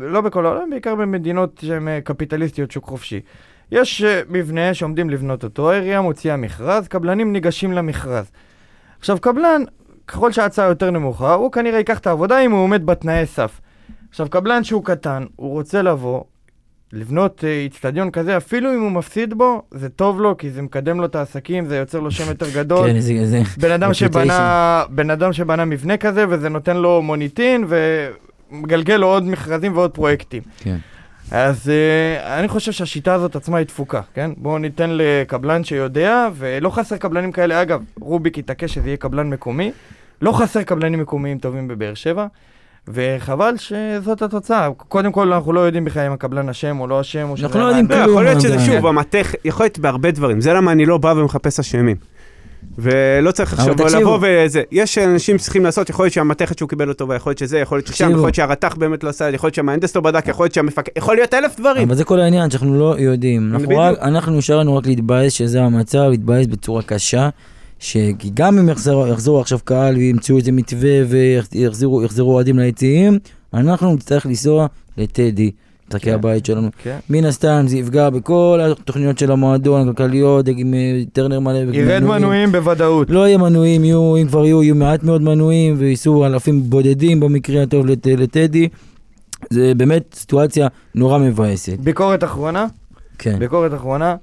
[0.00, 3.20] לא בכל העולם, בעיקר במדינות שהן אה, קפיטליסטיות, שוק חופשי.
[3.72, 8.30] יש אה, מבנה שעומדים לבנות אותו, העירייה מוציאה מכרז, קבלנים ניגשים למכרז.
[8.98, 9.62] עכשיו, קבלן,
[10.06, 13.60] ככל שההצעה יותר נמוכה, הוא כנראה ייקח את העבודה אם הוא עומד בתנאי סף.
[14.10, 16.22] עכשיו, קבלן שהוא קטן, הוא רוצה לבוא,
[16.92, 21.00] לבנות אה, איצטדיון כזה, אפילו אם הוא מפסיד בו, זה טוב לו, כי זה מקדם
[21.00, 22.92] לו את העסקים, זה יוצר לו שם יותר גדול.
[22.92, 23.26] כן, זה...
[23.26, 23.94] זה- בן אדם.
[23.94, 27.64] שבנה, בן אדם שבנה מבנה כזה, וזה נותן לו מוניטין,
[28.50, 30.42] ומגלגל לו עוד מכרזים ועוד פרויקטים.
[30.58, 30.76] כן.
[31.30, 34.30] אז uh, אני חושב שהשיטה הזאת עצמה היא תפוקה, כן?
[34.36, 37.62] בואו ניתן לקבלן שיודע, ולא חסר קבלנים כאלה.
[37.62, 39.72] אגב, רוביק התעקש שזה יהיה קבלן מקומי.
[40.22, 42.26] לא חסר קבלנים מקומיים טובים בבאר שבע,
[42.88, 44.68] וחבל שזאת התוצאה.
[44.88, 47.46] קודם כל, אנחנו לא יודעים בכלל אם הקבלן אשם או לא אשם, או שזה...
[47.46, 47.86] אנחנו לא יודעים.
[47.90, 51.14] לא, יכול להיות שזה שוב, המתך, יכול להיות בהרבה דברים, זה למה אני לא בא
[51.16, 51.96] ומחפש אשמים.
[52.78, 53.74] ולא צריך עכשיו.
[54.00, 57.58] לבוא וזה, יש אנשים שצריכים לעשות, יכול להיות שהמתכת שהוא קיבל אותו, ויכול להיות שזה,
[57.58, 58.10] יכול להיות ששם.
[58.10, 61.14] יכול להיות שהרתח באמת לא עשה, יכול להיות שהמהנדס לא בדק, יכול להיות שהמפקד, יכול
[61.16, 61.88] להיות אלף דברים.
[61.88, 63.52] אבל זה כל העניין, שאנחנו לא יודעים.
[64.02, 67.28] אנחנו נשאר לנו רק להתבאס שזה המצב, להתבאס בצורה קשה.
[68.18, 73.18] כי גם אם יחזרו, יחזרו עכשיו קהל וימצאו איזה מתווה ויחזרו יחזרו אוהדים ליציעים,
[73.54, 74.66] אנחנו נצטרך לנסוע
[74.96, 75.50] לטדי,
[75.88, 76.14] משחקי כן.
[76.14, 76.68] הבית שלנו.
[76.82, 76.98] כן.
[77.10, 81.58] מן הסתם זה יפגע בכל התוכניות של המועדון, הכלכליות, עם אה, טרנר מלא.
[81.72, 83.10] ירד מנויים בוודאות.
[83.10, 87.62] לא יהיה מנויים, יהיו, אם כבר יהיו, יהיו מעט מאוד מנויים וייסעו אלפים בודדים במקרה
[87.62, 88.68] הטוב לט, לטדי.
[89.50, 91.78] זה באמת סיטואציה נורא מבאסת.
[91.78, 92.66] ביקורת אחרונה?
[93.18, 93.38] כן.
[93.38, 94.16] ביקורת אחרונה,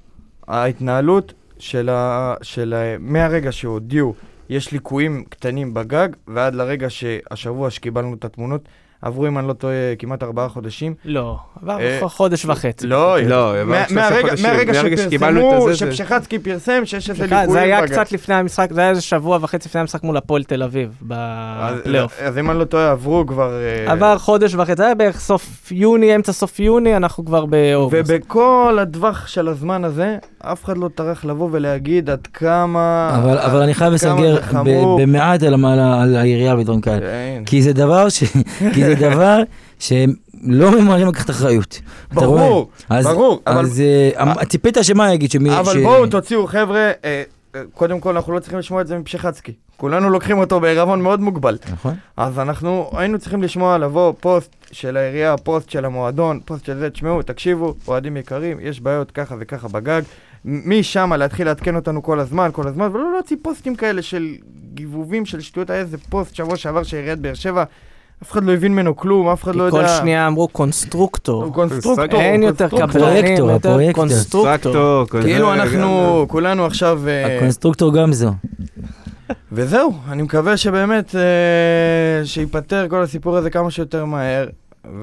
[0.48, 2.34] ההתנהלות של ה...
[2.42, 2.98] של ה...
[3.00, 4.14] מהרגע שהודיעו,
[4.50, 8.70] יש ליקויים קטנים בגג, ועד לרגע שהשבוע שקיבלנו את התמונות,
[9.02, 10.94] עברו, אם אני לא טועה, כמעט ארבעה חודשים.
[11.06, 12.88] לא, עבר אה, חודש וחצי.
[12.88, 13.54] לא, לא,
[14.44, 17.52] מהרגע שפרסמו, שפשחצקי פרסם שיש איזה ליקויים.
[17.52, 17.88] זה היה.
[17.88, 22.20] קצת לפני המשחק, זה היה איזה שבוע וחצי לפני המשחק מול הפועל תל אביב, בפלייאוף.
[22.22, 23.54] אז אם אני לא טועה, עברו כבר...
[23.54, 27.96] אה, עבר חודש וחצי, זה היה בערך סוף יוני, אמצע סוף יוני, אנחנו כבר באוגוסט.
[28.06, 33.12] ובכל הטווח של הזמן הזה, אף אחד לא טרח לבוא ולהגיד עד כמה...
[33.46, 34.38] אבל, אני חייב לסגר
[35.00, 35.66] במעט על,
[36.16, 37.00] העירייה בדברים כאלה.
[37.46, 38.24] כי זה דבר ש...
[38.74, 39.40] כי זה דבר
[39.80, 40.14] שהם
[40.44, 41.82] לא ממהרים לקחת אחריות.
[42.14, 43.82] ברור, אז, ברור, אבל- אז
[44.18, 45.60] אה, ציפית שמה יגיד שמי...
[45.60, 45.78] אבל ש...
[45.84, 47.24] בואו תוציאו חבר'ה, אה,
[47.56, 49.54] אה, קודם כל אנחנו לא צריכים לשמוע את זה מפשחצקי.
[49.78, 51.58] כולנו לוקחים אותו בעירבון מאוד מוגבל.
[51.72, 51.94] נכון.
[52.18, 56.90] אז אנחנו היינו צריכים לשמוע לבוא פוסט של העירייה, פוסט של המועדון, פוסט של זה,
[56.90, 60.02] תשמעו, תקשיבו, אוהדים יקרים, יש בעיות ככה וככה בגג.
[60.46, 64.36] משם להתחיל לעדכן אותנו כל הזמן, כל הזמן, ולא להוציא פוסטים כאלה של
[64.74, 65.70] גיבובים של שטויות.
[65.70, 67.64] היה איזה פוסט שבוע שעבר של עיריית באר שבע,
[68.24, 69.88] אף אחד לא הבין ממנו כלום, אף אחד כי לא כל יודע...
[69.88, 71.44] שנייה אמרו קונסטרוקטור.
[71.44, 72.68] הוא קונסטרוקטור, אין יותר.
[72.70, 73.78] קבלנים, יותר.
[73.94, 75.06] קונסטרוקטור.
[75.08, 77.02] כאילו כזה, אנחנו, כולנו עכשיו...
[77.08, 78.32] אה, הקונסטרוקטור גם זו.
[79.52, 84.48] וזהו, אני מקווה שבאמת, אה, שייפתר כל הסיפור הזה כמה שיותר מהר.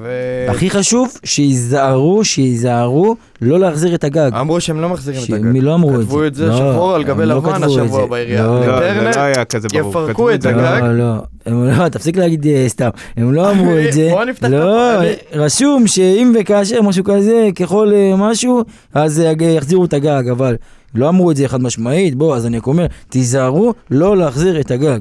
[0.03, 0.07] ו...
[0.49, 4.31] הכי חשוב, שייזהרו, שייזהרו לא להחזיר את הגג.
[4.39, 5.45] אמרו שהם לא מחזירים את הגג.
[5.45, 6.03] מי לא אמרו את זה?
[6.03, 8.07] כתבו את זה לא, שחור על גבי לא לבן את השבוע זה.
[8.07, 8.43] בעירייה.
[8.43, 8.65] לא.
[8.65, 9.89] לא, לא היה כזה ברור.
[9.89, 10.45] יפרקו את.
[10.45, 10.79] הגג.
[10.81, 11.13] לא, לא,
[11.45, 14.99] הם לא, תפסיק להגיד אה, סתם, הם לא אמרו את זה, בוא נפתח את לא.
[15.33, 18.63] רשום שאם וכאשר משהו כזה, ככל אה, משהו,
[18.93, 20.55] אז אה, יחזירו את הגג, אבל
[20.95, 24.71] לא אמרו את זה חד משמעית, בוא, אז אני רק אומר, תיזהרו לא להחזיר את
[24.71, 24.99] הגג.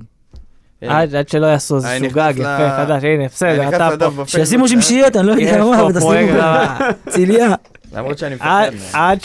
[0.88, 3.88] עד עד שלא יעשו איזה אני סוג נכנס גג ל- יפה, חדש, הנה, בסדר, אתה
[4.16, 4.24] פה.
[4.26, 4.68] שישימו?
[4.68, 7.54] שמשיות, אני לא יודע מה, פה אבל תשימו פרויקט ל- ציליה.
[7.96, 8.70] למרות שאני מפחד.
[8.92, 9.18] עד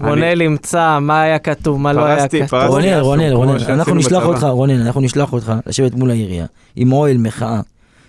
[0.00, 2.46] שרונל ימצא מה היה כתוב, מה לא היה כתוב.
[2.46, 4.24] כמו רונן, שעשינו אנחנו נשלח.
[4.24, 7.60] אותך, רונן, אנחנו נשלח אותך לשבת מול העירייה, עם אוהל מחאה.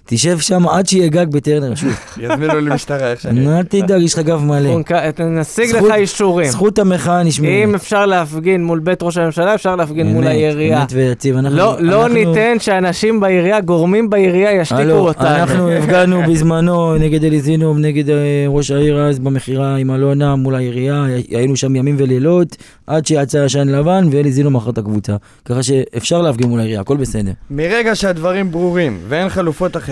[0.06, 2.00] תשב שם עד שיהיה גג בטרנר, שוב.
[2.22, 3.58] יזמינו לי משטרה איך שאני...
[3.58, 4.80] אל תדאג, יש לך גב מלא.
[5.20, 6.48] נשיג לך אישורים.
[6.52, 7.50] זכות המחאה נשמרת.
[7.50, 10.82] אם אפשר להפגין מול בית ראש הממשלה, אפשר להפגין מול העירייה.
[10.82, 11.36] אמת ויציב.
[11.38, 15.28] לא, לא ניתן שאנשים בעירייה, גורמים בעירייה, ישתיקו אותנו.
[15.28, 21.06] אנחנו הפגנו בזמנו נגד אליזינוב, נגד אה, ראש העיר אז במכירה עם אלונה מול העירייה,
[21.30, 25.16] היינו שם ימים ולילות, עד שיצא עשן לבן ואליזינוב מכר את הקבוצה.
[25.46, 27.32] ככה שאפשר להפגין מול העירייה, הכל בסדר.
[27.52, 29.91] מרגע שהדברים ברורים ואין חלופות אחרות,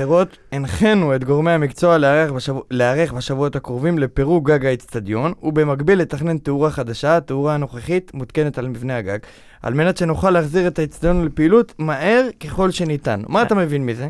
[0.51, 6.71] הנחינו את גורמי המקצוע להיערך בשבוע, להיערך בשבועות הקרובים לפירוק גג האצטדיון, ובמקביל לתכנן תאורה
[6.71, 9.19] חדשה, התאורה הנוכחית מותקנת על מבנה הגג,
[9.61, 13.21] על מנת שנוכל להחזיר את האצטדיון לפעילות מהר ככל שניתן.
[13.27, 14.07] מה אתה מבין מזה?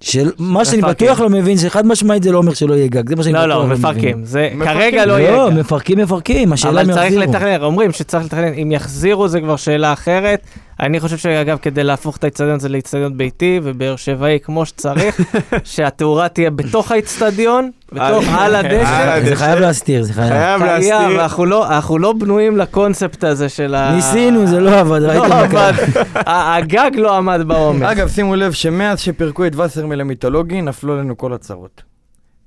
[0.00, 0.82] של, מה שאני.
[0.82, 3.40] בטוח לא מבין, שחד משמעית זה לא אומר שלא יהיה גג, זה מה שאני לא,
[3.40, 3.78] בטוח לא, מבין.
[3.78, 4.24] מפרקים.
[4.24, 4.74] זה מפרקים.
[4.74, 5.30] כרגע לא יהיה.
[5.36, 5.58] לא, גג.
[5.60, 7.32] מפרקים מפרקים, השאלה אם אבל צריך יחזירו.
[7.32, 10.46] לתכנן, אומרים שצריך לתכנן, אם יחזירו זה כבר שאלה אחרת.
[10.80, 15.20] אני חושב שאגב, כדי להפוך את האיצטדיון הזה לאיצטדיון ביתי ובאר שבעי כמו שצריך,
[15.64, 19.20] שהתאורה תהיה בתוך האיצטדיון, בתוך על- הדשא.
[19.24, 20.28] זה חייב להסתיר, זה חייב.
[20.28, 21.22] חייב חייב, להסתיר.
[21.22, 23.92] אנחנו לא- אנחנו לא בנויים לקונספט הזה של ה...
[23.96, 25.72] ניסינו, זה לא עבד, ראיתם לא מה עבד,
[26.14, 26.56] קרה.
[26.56, 27.82] הגג לא עמד בעומס.
[27.82, 31.82] אגב, שימו לב שמאז שפירקו את וסרמיל המיתולוגי, נפלו לנו כל הצרות.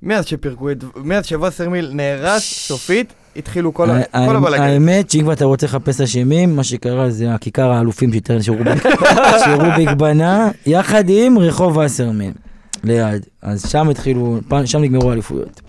[0.02, 0.84] מאז שפירקו את...
[0.96, 4.62] מאז שווסרמיל נהרס סופית, התחילו כל ה- ה- כל ה- הבלגן.
[4.62, 8.10] האמת שאם אתה רוצה לחפש אשמים, מה שקרה זה הכיכר האלופים
[9.44, 12.30] שרוביק בנה, יחד עם רחוב וסרמן,
[12.84, 13.26] ליד.
[13.42, 15.60] אז שם התחילו, שם נגמרו האליפויות.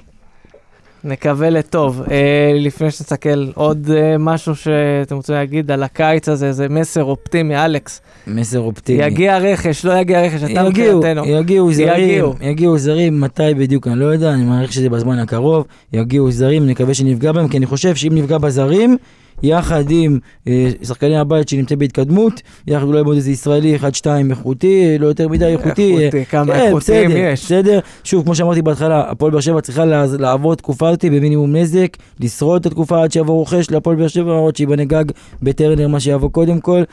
[1.04, 2.02] נקווה לטוב.
[2.12, 7.66] אה, לפני שנסתכל עוד אה, משהו שאתם רוצים להגיד על הקיץ הזה, זה מסר אופטימי,
[7.66, 8.02] אלכס.
[8.28, 9.04] מסר אופטימי.
[9.04, 11.26] יגיע רכש, לא יגיע רכש, אתה מבחינתנו.
[11.26, 12.34] יגיעו זרים, יגיעו.
[12.42, 16.94] יגיעו זרים, מתי בדיוק אני לא יודע, אני מעריך שזה בזמן הקרוב, יגיעו זרים, נקווה
[16.94, 18.98] שנפגע בהם, כי אני חושב שאם נפגע בזרים,
[19.44, 24.98] יחד עם אה, שחקני הבית שנמצא בהתקדמות, יחד אולי עוד איזה ישראלי אחד שתיים איכותי,
[25.00, 27.46] לא יותר מדי איכותי, אה, איכותי, כמה כן, איכותיים בסדר, יש.
[27.46, 27.80] בסדר.
[28.04, 29.86] שוב, כמו שאמרתי בהתחלה, הפועל באר שבע צריכה
[30.20, 34.56] לעבור תקופה הזאת במינימום נזק, לשרוד את התקופה עד שיבוא רוכש להפועל באר שבע, עוד
[34.56, 35.06] שיבנה גג
[35.42, 36.84] בטרנר, מה שיבוא קודם כל.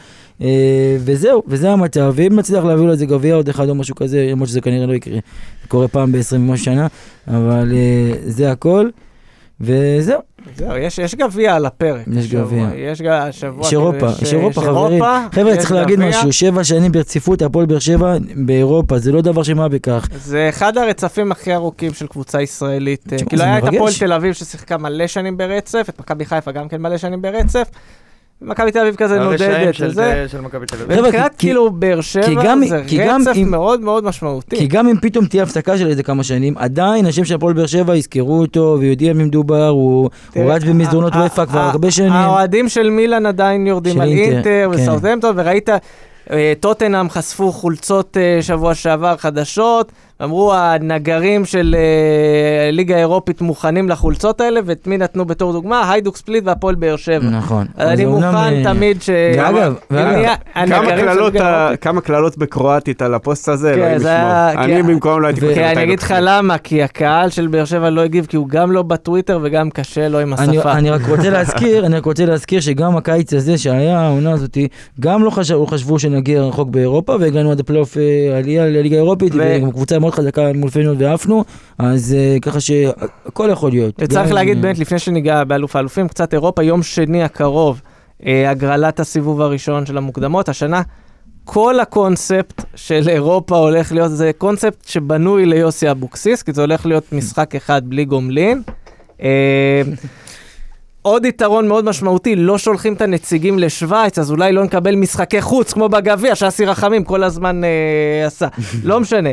[0.43, 4.29] אה, וזהו, וזה המצב, ואם נצליח להביא לו איזה גביע עוד אחד או משהו כזה,
[4.31, 5.19] למרות שזה כנראה לא יקרה,
[5.69, 6.87] קורה פעם ב-20 ומשהו שנה,
[7.29, 8.89] אבל אה, זה הכל.
[9.61, 10.21] וזהו,
[10.57, 12.03] זהו, יש- יש גביע על הפרק.
[12.13, 12.35] יש.
[12.35, 12.69] גביע.
[12.77, 13.67] יש השבוע.
[13.67, 15.03] יש אירופה, יש אירופה חברים.
[15.33, 15.99] חבר'ה, צריך להגיד.
[16.01, 20.09] משהו, שבע שנים ברציפות הפועל באר שבע באירופה, זה לא דבר שמה בכך.
[20.17, 23.05] זה אחד הרצפים הכי ארוכים של קבוצה ישראלית.
[23.29, 23.63] כאילו היה את.
[23.65, 27.69] הפועל תל אביב ששיחקה מלא שנים ברצף, את מכבי חיפה גם כן מלא שנים ברצף.
[28.43, 30.25] מכבי תל אביב כזה נודדת וזה.
[30.29, 30.97] של מכבי תל אביב.
[30.97, 34.57] חבר'ה, מבחינת כאילו באר שבע זה רצף מאוד מאוד משמעותי.
[34.57, 37.67] כי גם אם פתאום תהיה הפסקה של איזה כמה שנים, עדיין השם של הפועל באר
[37.67, 42.13] שבע יזכרו אותו ויודעים מי מדובר, הוא רץ במסדרונות וופא כבר הרבה שנים.
[42.13, 44.83] האוהדים של מילאן עדיין יורדים על אינטר, אינטר כן.
[44.83, 45.69] וסאוטהמפטון, וראית
[46.31, 49.93] אה, טוטנאם חשפו חולצות אה, שבוע שעבר חדשות,
[50.25, 55.91] אמרו הנגרים של אה, ליגה אירופית מוכנים לחולצות האלה, ואת מי נתנו בתור דוגמה?
[55.93, 57.19] היידוק ספליט והפועל באר שבע.
[57.31, 57.67] נכון.
[57.77, 59.11] אז אני מוכן אה, תמיד ש...
[59.91, 60.35] נהיה
[61.81, 64.65] כמה קללות בקרואטית על הפוסט הזה, כן, אלוהים ישמור.
[64.65, 66.15] אני כי- במקום לא הייתי כותב כי את אני אגיד לך.
[66.21, 70.09] למה, כי הקהל של באר שבע לא הגיב, כי הוא גם לא בטוויטר וגם קשה
[70.09, 70.73] לו עם אני, השפה.
[70.73, 74.59] אני רק רוצה להזכיר, אני רק רוצה להזכיר שגם הקיץ הזה שהיה, העונה הזאת,
[75.01, 78.03] גם לא חשב, חשבו שנגיע רחוק באירופה, והגענו עד הפלייאוף אה,
[78.39, 79.33] עלייה לליגה האירופית,
[79.73, 81.45] קבוצה מאוד חזקה מול פיינורד ועפנו,
[81.79, 83.95] אז אה, ככה שהכל יכול להיות.
[83.99, 87.81] וצריך להגיד אה, באמת, לפני שניגע באלוף האלופים, קצת אירופה, יום שני הקרוב,
[88.27, 90.49] אה, הגרלת הסיבוב הראשון של המוקדמות.
[90.49, 90.83] השנה,
[91.45, 97.13] כל הקונספט של אירופה הולך להיות, זה קונספט שבנוי ליוסי אבוקסיס, כי זה הולך להיות
[97.13, 98.63] משחק אחד בלי גומלין.
[101.03, 105.73] עוד יתרון מאוד משמעותי, לא שולחים את הנציגים לשוויץ, אז אולי לא נקבל משחקי חוץ,
[105.73, 108.49] כמו בגביע, שאסי רחמים כל הזמן אה, עשה.
[108.85, 109.31] לא משנה.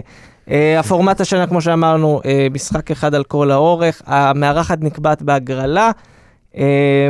[0.49, 5.91] אה, הפורמט השנה, כמו שאמרנו, אה, משחק אחד על כל האורך, המארחת נקבעת בהגרלה.
[6.57, 7.07] אה,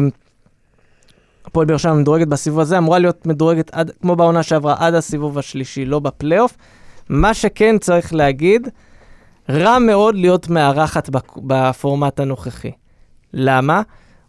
[1.46, 5.38] הפועל באר שבע מדורגת בסיבוב הזה, אמורה להיות מדורגת עד, כמו בעונה שעברה, עד הסיבוב
[5.38, 6.58] השלישי, לא בפלייאוף.
[7.10, 8.68] מה שכן צריך להגיד,
[9.50, 12.72] רע מאוד להיות מארחת בפורמט הנוכחי.
[13.34, 13.82] למה?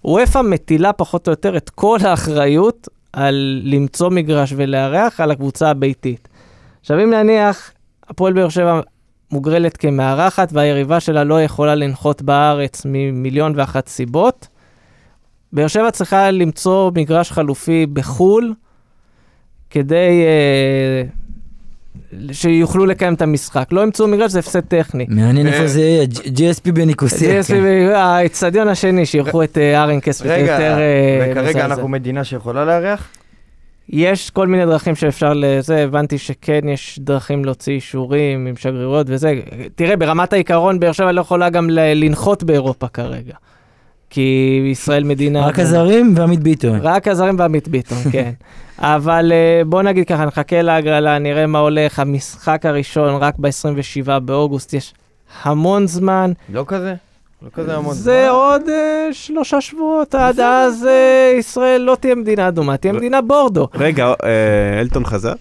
[0.05, 6.29] וופא מטילה פחות או יותר את כל האחריות על למצוא מגרש ולארח על הקבוצה הביתית.
[6.81, 7.73] עכשיו, אם נניח,
[8.09, 8.81] הפועל באר שבע
[9.33, 14.49] מוגרלת כמארחת והיריבה שלה לא יכולה לנחות בארץ ממיליון ואחת סיבות,
[15.53, 18.55] באר שבע צריכה למצוא מגרש חלופי בחו"ל
[19.71, 21.03] כדי אה,
[22.33, 23.69] שיוכלו לקיים את המשחק.
[23.73, 25.07] לא ימצאו מגרש, זה הפסד טכני.
[25.09, 27.43] מעניין איפה זה יהיה, GSP בניקוסיה.
[27.43, 27.65] סביב
[27.95, 31.65] האצטדיון השני, שיוכלו את אה, ארנקס רגע, יותר אה, וכרגע.
[31.65, 33.09] אנחנו מדינה שיכולה לארח?
[33.89, 39.41] יש כל מיני דרכים שאפשר לזה, הבנתי שכן יש דרכים להוציא אישורים עם שגרירויות וזה.
[39.75, 43.35] תראה, ברמת העיקרון, באר שבע לא יכולה גם לנחות באירופה כרגע.
[44.11, 45.47] כי ישראל מדינה...
[45.47, 46.79] רק הזרים ועמית ביטון.
[46.83, 48.31] רק הזרים ועמית ביטון, כן.
[48.79, 51.99] אבל אה, בוא נגיד ככה, נחכה להגרלה, נראה מה הולך.
[51.99, 54.95] המשחק הראשון רק ב-27 באוגוסט, יש
[55.43, 56.33] המון זמן.
[56.53, 56.95] לא כזה?
[57.43, 58.03] לא כזה המון זמן.
[58.03, 62.93] זה עוד אה, שלושה שבועות, עד אז אה, ישראל לא תהיה מדינה אדומה, תהיה.
[62.93, 63.69] מדינה בורדו.
[63.75, 65.33] רגע, אה, אלטון חזר?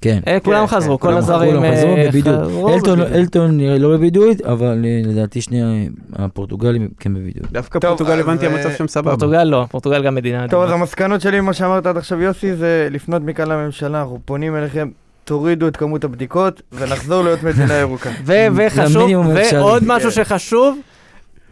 [0.00, 0.18] כן.
[0.44, 2.68] כולם כן, חזרו, כל כולם הזרים חזרו
[3.14, 7.46] אלטון- נראה לא בבידוד, אבל לדעתי שני הפורטוגלים כן בבידוד.
[7.52, 9.10] דווקא פורטוגל הבנתי המצב שם סבבה.
[9.10, 10.80] פורטוגל לא, פורטוגל גם מדינה טוב, אז אדומה.
[10.80, 14.88] המסקנות שלי ממה שאמרת עד עכשיו יוסי זה לפנות מכאן לממשלה, אנחנו פונים אליכם,
[15.24, 18.10] תורידו את כמות הבדיקות ונחזור להיות מדינה ירוקה.
[18.24, 19.10] וחשוב.
[19.54, 20.24] ועוד משהו כן.
[20.24, 20.78] שחשוב,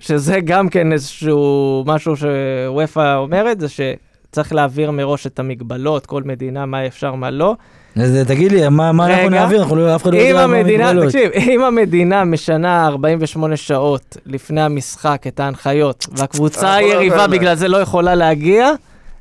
[0.01, 6.67] שזה גם כן איזשהו משהו שוופא אומרת, זה שצריך להעביר מראש את המגבלות, כל מדינה,
[6.67, 7.55] מה אפשר, מה לא.
[7.97, 9.29] אז אה, תגיד לי, מה מה אנחנו רגע.
[9.41, 9.61] נעביר?
[9.63, 11.05] אנחנו לא, אף אחד לא אם יודע מה המגבלות.
[11.05, 17.27] תקשיב, אם המדינה משנה 48 שעות לפני המשחק את ההנחיות, והקבוצה אנחנו היריבה.
[17.27, 18.71] בגלל זה לא יכולה להגיע,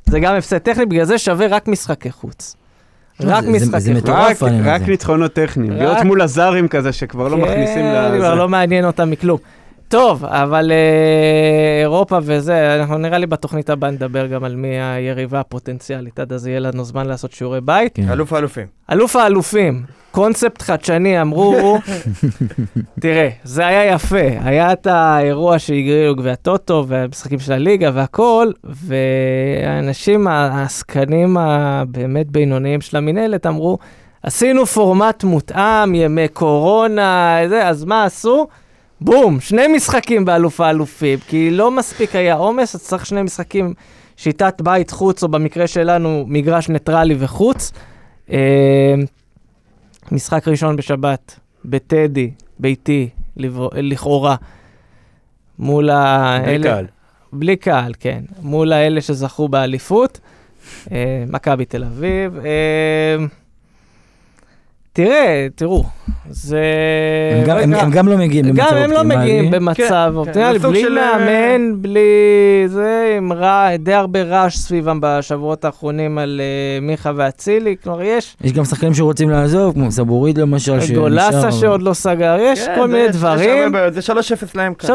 [0.06, 2.56] זה גם הפסד טכני, בגלל זה שווה רק משחקי חוץ.
[3.20, 4.02] לא, רק זה- זה- משחקי זה חוץ.
[4.02, 4.42] מטורף.
[4.64, 4.88] רק-.
[4.88, 8.18] ניצחונות טכניים, להיות מול הזרים כזה שכבר לא מכניסים כן, לזה.
[8.18, 9.38] כבר לא מעניין אותם מכלום.
[9.90, 15.40] טוב, אבל אה, אירופה וזה, אנחנו נראה לי בתוכנית הבאה נדבר גם על מי היריבה
[15.40, 17.94] הפוטנציאלית, עד אז יהיה לנו זמן לעשות שיעורי בית.
[17.94, 18.08] כן.
[18.12, 18.66] אלוף האלופים.
[18.92, 21.78] אלוף האלופים, קונספט חדשני, אמרו,
[23.00, 30.26] תראה, זה היה יפה, היה את האירוע שהגרילו גביע טוטו והמשחקים של הליגה והכל, והאנשים
[30.28, 33.78] העסקנים הבאמת בינוניים של המינהלת אמרו,
[34.22, 38.46] עשינו פורמט מותאם, ימי קורונה, זה, אז מה עשו?
[39.00, 43.74] בום, שני משחקים באלוף האלופים, כי לא מספיק היה עומס, אז צריך שני משחקים,
[44.16, 47.72] שיטת בית חוץ, או במקרה שלנו, מגרש ניטרלי וחוץ.
[48.32, 48.94] אה,
[50.12, 53.08] משחק ראשון בשבת, בטדי, ביתי,
[53.72, 54.36] לכאורה,
[55.58, 56.58] מול האלה...
[56.58, 56.86] בלי קהל.
[57.32, 58.20] בלי קהל, כן.
[58.42, 60.20] מול האלה שזכו באליפות,
[60.92, 62.38] אה, מכבי תל אביב.
[62.38, 63.26] אה,
[64.92, 65.84] תראה, תראו,
[66.30, 66.60] זה...
[67.40, 69.16] הם גם- הם- רגע, הם גם לא מגיעים במצב גם הם לא אופטימלי.
[69.18, 72.00] מגיעים במצב אופטימלי, זה סוג בלי של, אה, מאמן, בלי
[72.66, 78.36] זה, עם רע, די הרבה רעש סביבם בשבועות האחרונים על אה, מיכה ואצילי, כלומר יש
[78.44, 80.94] יש גם שחקנים שרוצים לעזוב, כמו סבורית למשל, שנשאר.
[80.94, 83.72] גולסה שעוד לא סגר, יש כן, כל זה- מיני דברים.
[83.88, 84.12] זה 3-0
[84.54, 84.90] להם כאן.
[84.90, 84.92] 3-0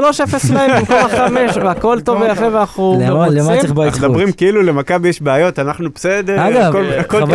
[0.54, 3.76] להם במקום החמש, והכל טוב ויפה ואנחנו למה למה צריך מרוצים.
[3.76, 4.08] בית אנחנו?
[4.10, 7.30] מדברים כאילו למכבי יש בעיות, אנחנו בסדר, אגב, הכל- טוב.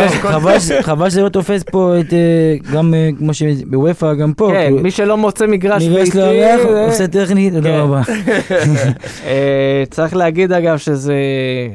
[0.59, 4.47] ש- חבל שזה לא תופס פה את, אה, גם אה, כמו שבוופא, גם פה.
[4.53, 7.75] כן, כאילו, מי שלא מוצא מגרש ביתי, לארח, זה- עושה טכני, תודה כן.
[7.75, 8.01] רבה.
[9.25, 11.13] אה, צריך להגיד אגב שזה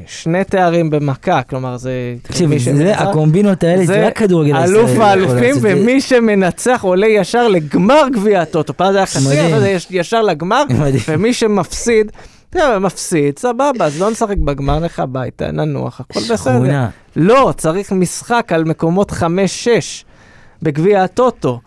[0.06, 1.90] שני תארים במכה, כלומר זה...
[2.22, 4.78] תקשיב, זה הקומבינות האלה, זה רק כדורגל הישראלי.
[4.78, 5.54] אלוף האלופים.
[5.60, 8.74] ומי שמנצח עולה ישר לגמר גביע הטוטו.
[8.76, 9.46] פעם זה היה חצי.
[9.52, 10.62] אבל זה יש- ישר לגמר.
[11.08, 12.12] ומי שמפסיד,
[12.50, 16.36] תראה, מפסיד, סבבה, אז לא נשחק בגמר, לך הביתה, ננוח, הכל בסדר.
[16.36, 16.88] שכונה.
[17.16, 19.14] לא, צריך משחק על מקומות 5-6
[20.66, 21.60] בגביע הטוטו.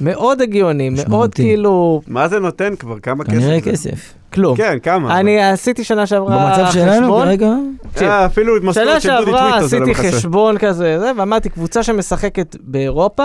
[0.00, 1.34] מאוד הגיוני, מאוד.
[1.34, 2.98] כאילו, מה זה נותן כבר?
[2.98, 3.32] כמה כסף?
[3.32, 3.60] כנראה?
[3.60, 4.14] כסף.
[4.32, 4.56] כלום.
[4.56, 5.20] כן, כמה?
[5.20, 7.26] אני עשיתי שנה שעברה במצב שלנו חשבון.
[7.26, 7.50] כרגע,
[7.92, 10.16] תקשיב, אה, אפילו את שנה משכורת של דודי שעברה טוויטו זה לא עשיתי מכסה.
[10.16, 13.24] חשבון כזה, זה, ואמרתי, קבוצה שמשחקת באירופה,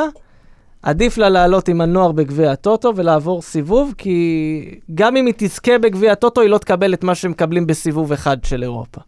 [0.83, 6.11] עדיף לה לעלות עם הנוער בגביע הטוטו ולעבור סיבוב, כי גם אם היא תזכה בגביע
[6.11, 9.01] הטוטו, היא לא תקבל את מה שמקבלים בסיבוב אחד של אירופה.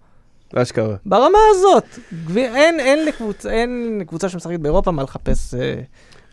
[0.56, 0.96] אשכרה.
[1.06, 1.86] ברמה הזאת,
[2.26, 5.82] גביע, אין, אין, לקבוצ, אין לקבוצה שמשחקת באירופה מה לחפש אה,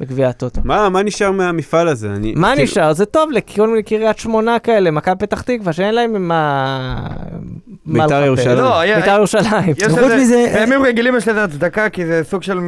[0.00, 0.60] בגביע הטוטו.
[0.64, 2.08] מה מה נשאר מהמפעל הזה?
[2.16, 2.92] אני- מה כאילו- נשאר?
[2.92, 7.06] זה טוב לכל מיני קריית שמונה כאלה, מכבי פתח תקווה, שאין להם מה...
[7.86, 8.24] מה בית"ר.
[8.24, 8.56] ירושלים.
[8.58, 9.74] לא, בית"ר ירושלים.
[10.06, 12.58] לזה, מזה- בימים רגילים יש לזה הצדקה, כי זה סוג של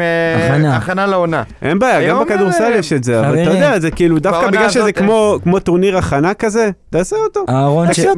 [0.76, 1.06] הכנה.
[1.06, 1.42] לעונה.
[1.62, 3.50] אין בעיה, גם בכדורסל אה, יש את זה, אבל אתה.
[3.50, 7.44] יודע, זה כאילו דווקא בגלל שזה כמו כמו טורניר הכנה כזה, תעשה אותו.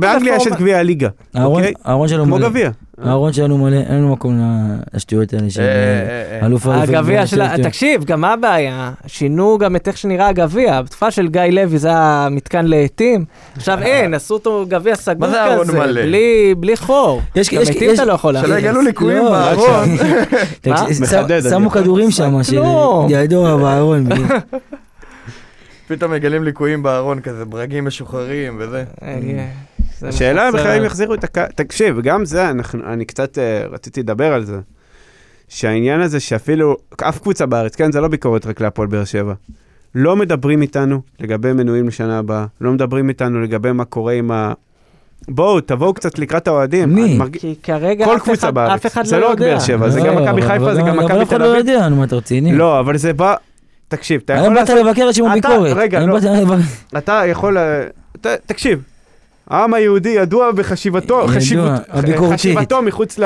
[0.01, 0.53] באנגליה יש את.
[0.53, 1.73] גביע הליגה, אוקיי?
[2.39, 2.39] כמו.
[2.39, 2.71] גביע.
[3.03, 4.41] הארון שלנו מלא, אין לנו מקום
[4.95, 6.47] לשטויות האלה של אה, אה, אה.
[6.47, 6.95] אלוף האלופים.
[6.95, 7.41] הגביע של...
[7.41, 7.67] ה- ושטויות.
[7.69, 8.93] תקשיב, גם מה הבעיה?
[9.07, 10.83] שינו גם את איך שנראה הגביע.
[10.83, 13.25] בתקופה של גיא לוי זה היה מתקן לעטים.
[13.57, 16.03] עכשיו אין, עשו אותו גביע סגור מה זה ארון כזה, מלא?
[16.03, 17.23] בלי- חור.
[17.37, 18.65] יש- גם עטים אתה לא יכול שלא להכניס.
[18.65, 19.89] יגלו ליקויים לא, בארון.
[19.89, 20.95] אני
[21.51, 21.71] שמו.
[21.71, 22.63] כדורים שם, של.
[23.09, 24.07] דיאדורה בארון.
[25.89, 28.85] פתאום מגלים ליקויים בארון כזה, ברגים משוחררים וזה.
[30.03, 30.59] השאלה מחסר.
[30.63, 34.45] בכלל אם יחזירו את הקהל, תקשיב, גם זה, אנחנו- אני קצת אה, רציתי לדבר על
[34.45, 34.59] זה.
[35.49, 39.35] שהעניין הזה שאפילו, אף קבוצה בארץ, כן, זה לא ביקורת רק להפועל באר שבע.
[39.95, 44.53] לא מדברים איתנו לגבי מנויים לשנה הבאה, לא מדברים איתנו לגבי מה קורה עם ה...
[45.29, 46.89] בואו, תבואו קצת לקראת האוהדים.
[46.95, 47.05] מי?
[47.05, 48.71] אני מרגיש- כי כרגע כל אף קבוצה אחד- בארץ.
[48.73, 49.51] אף אחד זה לא לא רק יודע.
[49.51, 51.37] באר שבע, זה לא, גם מכבי אבל- חיפה, זה אבל- גם אבל מכבי אף אחד
[51.37, 51.69] תל לא אביב.
[51.69, 52.53] יודע, נו, אתה רציני?
[52.57, 53.35] לא, אבל זה בא...
[53.89, 54.87] תקשיב, אתה אני יכול באת לעשות...
[54.87, 55.73] לבקר את שמעון אתה- ביקורת.
[55.77, 56.19] רגע, אני לא.
[56.99, 57.57] אתה יכול...
[58.47, 58.83] תקשיב,
[59.51, 62.35] העם היהודי ידוע בחשיבתו, ידוע, חשיבות- הביקורתית.
[62.35, 63.19] חשיבתו מחוץ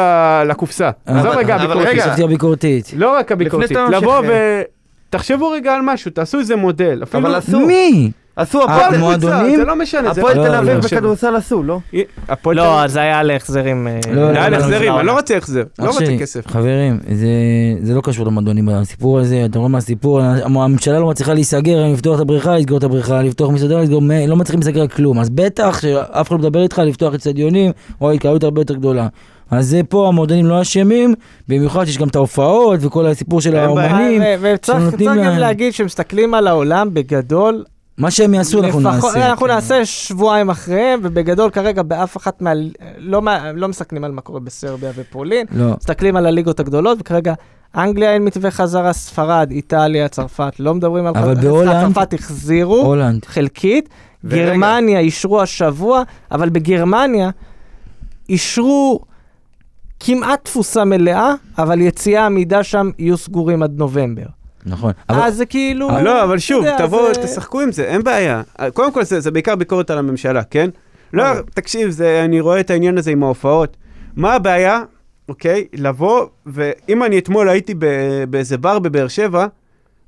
[0.48, 0.90] לקופסה.
[1.06, 1.88] עזוב רגע אבל הביקורתית.
[1.92, 2.02] רגע.
[2.02, 2.92] חשבתי הביקורתית.
[2.96, 4.62] לא רק הביקורתית, לבוא אה, ו...
[5.10, 7.00] תחשבו רגע על משהו, תעשו איזה מודל.
[7.02, 7.22] אפילו...
[7.22, 7.60] אבל עשו.
[7.60, 8.10] מי?
[8.38, 9.56] עשו אה, הפועל המועדונים?
[9.56, 10.10] זה לא משנה.
[10.10, 10.78] הפועל לא, תל לא, אביב.
[10.84, 11.78] בכדורסל עשו, לא?
[11.90, 12.90] תל לא, אביב.
[12.90, 13.88] זה היה להחזרים.
[13.88, 15.12] אה, לא, היה לא, לא, להחזרים, לא, אני לא.
[15.12, 16.46] לא רוצה החזר, לא רוצה כסף.
[16.46, 17.28] חברים, זה,
[17.82, 22.16] זה לא קשור למועדונים הסיפור הזה, אתה רואה מה הסיפור, הממשלה לא מצליחה להיסגר, לפתוח
[22.16, 25.80] את הבריכה, לסגור את הבריכה, לפתוח מסעדה, לסגור, לא מצליחים להיסגר על כלום, אז בטח
[25.80, 29.08] שאף אחד לא מדבר איתך לפתוח אצטדיונים, או התקהלות הרבה יותר גדולה.
[29.50, 31.14] אז זה פה המועדונים לא אשמים,
[31.48, 33.56] במיוחד שיש גם את ההופעות וכל הסיפור של.
[33.56, 35.38] האומנים, וצריך גם.
[35.38, 37.64] להגיד שמסתכלים על העולם בגדול,
[37.98, 39.28] מה שהם יעשו אנחנו נעשה.
[39.30, 39.52] אנחנו כן.
[39.52, 42.50] נעשה שבועיים אחריהם, ובגדול כרגע באף אחת מה...
[42.98, 47.34] לא מה- לא מסתכלים על מה קורה בסרביה ופולין, לא, מסתכלים על הליגות הגדולות, וכרגע
[47.76, 51.12] אנגליה אין מתווה חזרה, ספרד, איטליה, צרפת, לא מדברים על...
[51.16, 53.24] אבל חז- בהולנד- צרפת החזירו, הולנד.
[53.24, 53.88] חלקית,
[54.24, 54.44] ורגע.
[54.46, 57.30] גרמניה אישרו השבוע, אבל בגרמניה
[58.28, 59.00] אישרו
[60.00, 64.22] כמעט תפוסה מלאה, אבל יציאה עמידה שם יהיו סגורים עד נובמבר.
[64.68, 64.92] נכון.
[65.08, 65.88] אבל אז זה כאילו...
[66.02, 68.42] לא, אבל שוב, יודע, תבואו, זה- תשחקו עם זה, אין בעיה.
[68.74, 70.70] קודם כל, זה זה בעיקר ביקורת על הממשלה, כן?
[71.12, 73.76] לא, אבל- תקשיב, זה- אני רואה את העניין הזה עם ההופעות.
[74.16, 74.82] מה הבעיה,
[75.28, 75.64] אוקיי?
[75.72, 77.74] לבוא, ואם אני אתמול הייתי
[78.30, 79.46] באיזה בר בבאר שבע,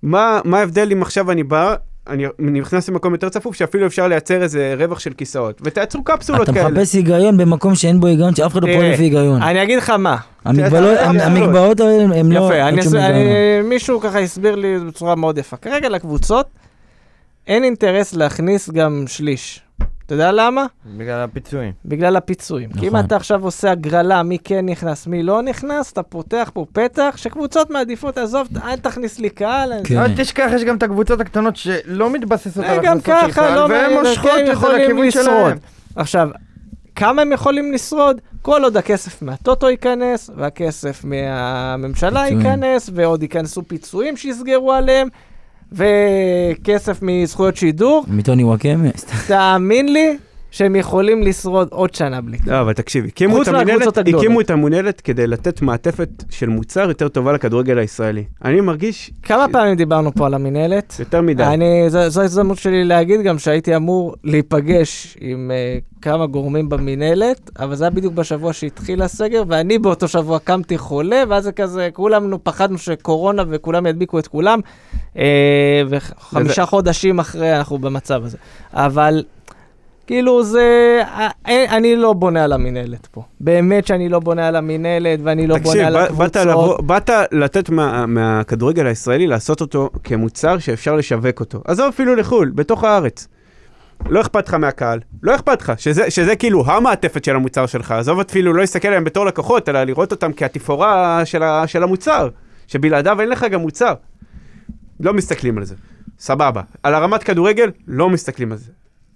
[0.03, 1.75] מה מה ההבדל אם עכשיו אני בא,
[2.09, 6.53] אני נכנס למקום יותר צפוף, שאפילו אפשר לייצר איזה רווח של כיסאות, ותייצרו קפסולות אתה
[6.53, 6.69] כאלה.
[6.69, 9.43] מחפש היגיון במקום שאין בו היגיון, שאף אחד לא פועל תראה, לפי היגיון.
[9.43, 12.39] אני אגיד לך מה, המגבלות, אתה- אתה- האלה הם לא...
[12.41, 12.69] יפה.
[12.69, 12.83] אני-
[13.65, 15.57] מישהו ככה הסביר לי בצורה מאוד יפה.
[15.57, 16.47] כרגע לקבוצות
[17.47, 19.61] אין אינטרס להכניס גם שליש.
[20.11, 20.67] אתה יודע למה?
[20.97, 21.73] בגלל הפיצויים.
[21.85, 22.71] בגלל הפיצויים.
[22.73, 23.07] כי אם נכון.
[23.07, 27.71] אתה עכשיו עושה הגרלה מי כן נכנס, מי לא נכנס, אתה פותח פה פתח שקבוצות
[27.71, 29.73] מעדיפות, עזוב, אל תכניס לי קהל.
[29.85, 29.99] כן.
[29.99, 33.67] אל תשכח, יש גם את הקבוצות הקטנות שלא מתבססות על הכנסות של ככה, קהל, לא
[33.75, 35.25] והן מושכות את זה לכיוון לשרוד.
[35.27, 35.59] שלהם.
[35.97, 36.29] עכשיו,
[36.95, 38.21] כמה הם יכולים לשרוד?
[38.43, 42.47] כל עוד הכסף מהטוטו ייכנס, והכסף מהממשלה פיצויים.
[42.47, 45.09] ייכנס, ועוד ייכנסו פיצויים שיסגרו עליהם,
[45.73, 48.05] וכסף מזכויות שידור.
[48.09, 48.89] מטוני וואקמה.
[49.27, 50.17] תאמין לי
[50.51, 52.39] שהם יכולים לשרוד עוד שנה בלי.
[52.47, 53.99] לא, אבל תקשיב, הקימו את הגדולות.
[53.99, 58.25] הקימו את המנהלת כדי לתת מעטפת של מוצר יותר טובה לכדורגל הישראלי.
[58.45, 60.97] אני מרגיש כמה פעמים דיברנו פה על המינהלת?
[60.99, 61.45] יותר מדי.
[61.45, 67.75] אני, זו ההזדמנות שלי להגיד גם שהייתי אמור להיפגש עם uh, כמה גורמים במינהלת, אבל
[67.75, 72.45] זה היה בדיוק בשבוע שהתחיל הסגר, ואני באותו שבוע קמתי חולה, ואז זה כזה, כולנו
[72.45, 74.61] פחדנו שקורונה וכולם ידביקו את כולם,
[75.15, 75.19] uh,
[75.89, 78.37] וחמישה וזה- חודשים אחרי אנחנו במצב הזה.
[78.75, 79.25] אבל
[80.07, 81.01] כאילו זה,
[81.47, 83.23] אה, אני לא בונה על המינהלת פה.
[83.41, 86.37] באמת שאני לא בונה על המינהלת, ואני לא תקשיב, בונה על הקבוצות.
[86.37, 91.63] לבוא, באת לתת מה, מהכדורגל הישראלי, לעשות אותו כמוצר שאפשר לשווק אותו.
[91.65, 93.29] עזוב אפילו לחו"ל, בתוך הארץ.
[94.09, 97.91] לא אכפת לך מהקהל, לא אכפת לך, שזה, שזה כאילו המעטפת של המוצר שלך.
[97.93, 102.29] עזוב אפילו לא להסתכל עליהם בתור לקוחות, אלא לראות אותם כתפאורה של, ה, של המוצר,
[102.67, 103.95] שבלעדיו אין לך גם מוצר.
[105.01, 105.75] לא מסתכלים על זה.
[106.19, 106.63] סבבה.
[106.83, 108.71] על הרמת כדורגל, לא מסתכלים על זה.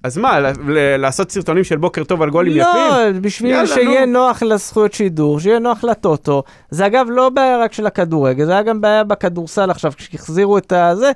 [0.04, 2.64] אז מה, ל- לעשות סרטונים של בוקר טוב על גולים יפים?
[2.90, 4.12] לא, בשביל יאללה, שיהיה נו.
[4.12, 6.42] נוח לזכויות שידור, שיהיה נוח לטוטו.
[6.70, 10.72] זה אגב לא בעיה רק של הכדורגל, זה היה גם בעיה בכדורסל עכשיו, כשהחזירו את
[10.72, 11.12] הזה.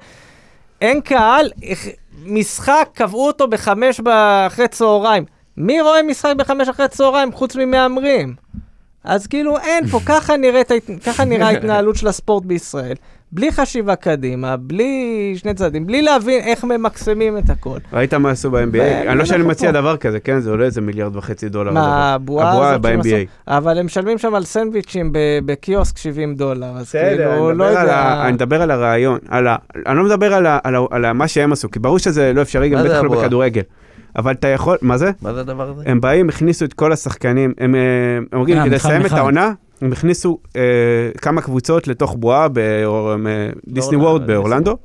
[0.80, 1.50] אין קהל,
[2.26, 4.00] משחק, קבעו אותו בחמש
[4.46, 5.24] אחרי צהריים.
[5.56, 8.34] מי רואה משחק בחמש אחרי צהריים חוץ ממהמרים?
[9.08, 10.70] אז כאילו אין פה, ככה, נראית,
[11.06, 12.94] ככה נראה ההתנהלות של הספורט בישראל.
[13.32, 14.92] בלי חשיבה קדימה, בלי
[15.36, 17.78] שני צדדים, בלי להבין איך ממקסמים את הכל.
[17.92, 18.82] ראית מה עשו ב-NBA?
[19.08, 19.80] אני לא שאני מציע פה.
[19.80, 20.40] דבר כזה, כן?
[20.40, 21.72] זה עולה איזה מיליארד וחצי דולר.
[21.72, 23.26] מה, הבועה הזאת ב-NBA.
[23.48, 27.94] אבל הם משלמים שם על סנדוויצ'ים ב- בקיוסק 70 דולר, אז כאילו, אני לא יודע.
[27.96, 29.56] ה- אני מדבר על הרעיון, על ה...
[29.86, 32.32] אני לא מדבר על ה- על ה- על ה- מה שהם עשו, כי ברור שזה
[32.32, 33.08] לא אפשרי, גם בטח לא?
[33.22, 33.62] בכדורגל.
[34.16, 35.10] אבל אתה יכול, מה זה?
[35.22, 35.82] מה זה הדבר הזה?
[35.86, 37.80] הם באים, הכניסו את כל השחקנים, הם אה,
[38.32, 39.12] אומרים, אה, כדי לסיים את.
[39.12, 40.62] העונה, הם הכניסו אה,
[41.22, 44.76] כמה קבוצות לתוך בועה בדיסני באורלנדו, וורלד באורלנדו,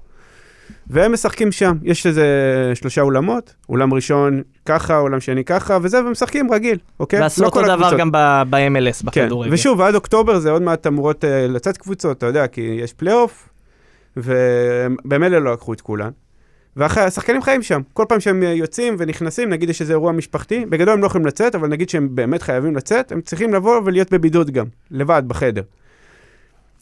[0.87, 1.77] והם משחקים שם.
[1.83, 2.25] יש איזה
[2.73, 7.21] שלושה אולמות, אולם ראשון ככה, אולם שני ככה, וזה, והם משחקים רגיל, אוקיי?
[7.21, 7.97] ועשו לא אותו כל דבר.
[7.97, 9.53] גם ב-MLS, כן, בכדורגל.
[9.53, 13.49] ושוב, עד אוקטובר זה עוד מעט אמורות לצאת קבוצות, אתה יודע, כי יש פלייאוף,
[14.17, 16.09] ובמילא לא לקחו את כולן.
[16.77, 20.93] והשחקנים חיים שם, כל פעם שהם אה, יוצאים ונכנסים, נגיד יש איזה אירוע משפחתי, בגדול
[20.93, 24.51] הם לא יכולים לצאת, אבל נגיד שהם באמת חייבים לצאת, הם צריכים לבוא ולהיות בבידוד
[24.51, 25.61] גם, לבד, בחדר.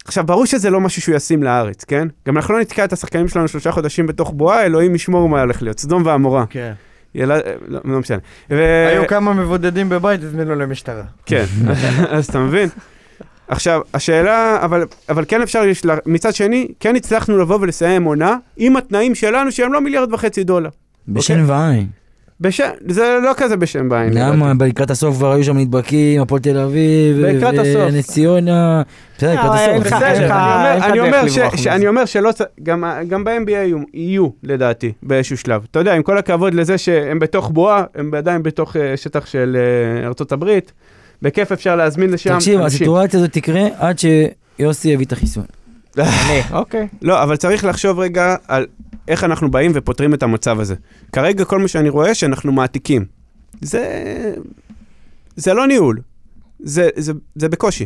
[0.06, 2.08] עכשיו, ברור שזה לא משהו שהוא ישים לארץ, כן?
[2.28, 5.62] גם אנחנו לא נתקע את השחקנים שלנו שלושה חודשים בתוך בועה, אלוהים ישמור מה הולך
[5.62, 6.46] להיות, סדום ועמורה.
[6.50, 6.74] כן.
[7.16, 8.18] יאללה, לא, לא משנה.
[8.50, 8.88] ו...
[8.90, 11.04] היו כמה מבודדים בבית, הזמינו למשטרה.
[11.26, 11.46] כן,
[12.10, 12.70] אז אתה מבין?
[13.52, 18.36] עכשיו, השאלה, אבל, אבל כן אפשר, יש, לה- מצד שני, כן הצלחנו לבוא ולסיים עונה
[18.58, 20.70] עם התנאים שלנו שהם לא מיליארד וחצי דולר.
[21.08, 21.88] בשן ועין.
[22.42, 22.62] בש...
[22.88, 24.14] זה לא כזה בשם בעין.
[24.14, 24.54] למה?
[24.66, 27.26] לקראת הסוף כבר היו שם נדבקים, הפועל תל אביב,
[27.60, 27.82] הסוף.
[27.94, 28.82] ונס ציונה.
[29.18, 29.94] בסדר, לקראת אה, אין הסוף.
[31.68, 32.32] אני אומר- שלא,
[32.64, 35.62] גם, גם ב-NBA יהיו, יהיו, לדעתי, באיזשהו שלב.
[35.72, 39.58] אתה יודע, עם כל הכבוד לזה שהם בתוך בועה, הם עדיין בתוך אה, שטח של
[40.02, 40.72] אה, ארצות הברית,
[41.22, 42.76] בכיף אפשר להזמין לשם תקשיב, אנשים.
[42.76, 45.46] הסיטואציה הזאת תקרה עד שיוסי יביא את החיסון.
[45.98, 46.88] אני, אוקיי.
[47.02, 48.66] לא, אבל צריך לחשוב רגע על
[49.08, 50.76] איך אנחנו באים ופותרים את המצב הזה.
[51.12, 53.06] כרגע כל מה שאני רואה שאנחנו מעתיקים.
[53.62, 54.34] זה...
[55.36, 56.00] זה לא ניהול.
[56.60, 57.86] זה, זה, זה בקושי.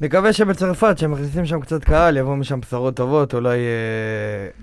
[0.00, 3.62] נקווה שבצרפת, שהם מכניסים שם קצת קהל, יבואו משם בשורות טובות, אולי אה,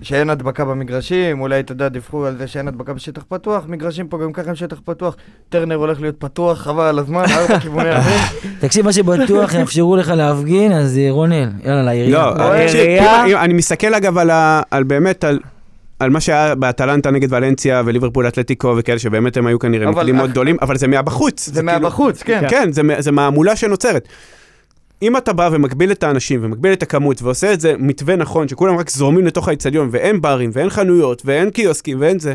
[0.01, 4.17] שאין הדבקה במגרשים, אולי, אתה יודע, דיווחו על זה שאין הדבקה בשטח פתוח, מגרשים פה
[4.23, 5.15] גם ככה הם שטח פתוח,
[5.49, 8.19] טרנר הולך להיות פתוח, חבל על הזמן, ארבע כיווני ערים.
[8.59, 12.31] תקשיב, מה שבטוח יאפשרו לך להפגין, אז אה, רונל, יאללה, לעירייה.
[12.37, 12.55] לא.
[12.55, 15.39] אם- אם- אני מסתכל אגב על, ה, על באמת, על,
[15.99, 20.15] על מה שהיה באטלנטה נגד ולנסיה וליברפול אתלטיקו וכאלה, שבאמת הם היו כנראה אבל מקלים
[20.15, 21.45] מאוד גדולים, אבל זה מהבחוץ.
[21.45, 22.41] זה כאילו- מהבחוץ, כן.
[22.49, 24.07] כן, זה, זה מהמולה שנוצרת.
[25.03, 28.77] אם אתה בא ומגביל את האנשים ומגביל את הכמות ועושה את זה מתווה נכון, שכולם
[28.77, 32.33] רק זורמים לתוך האיצטדיון ואין ברים ואין חנויות ואין קיוסקים ואין זה,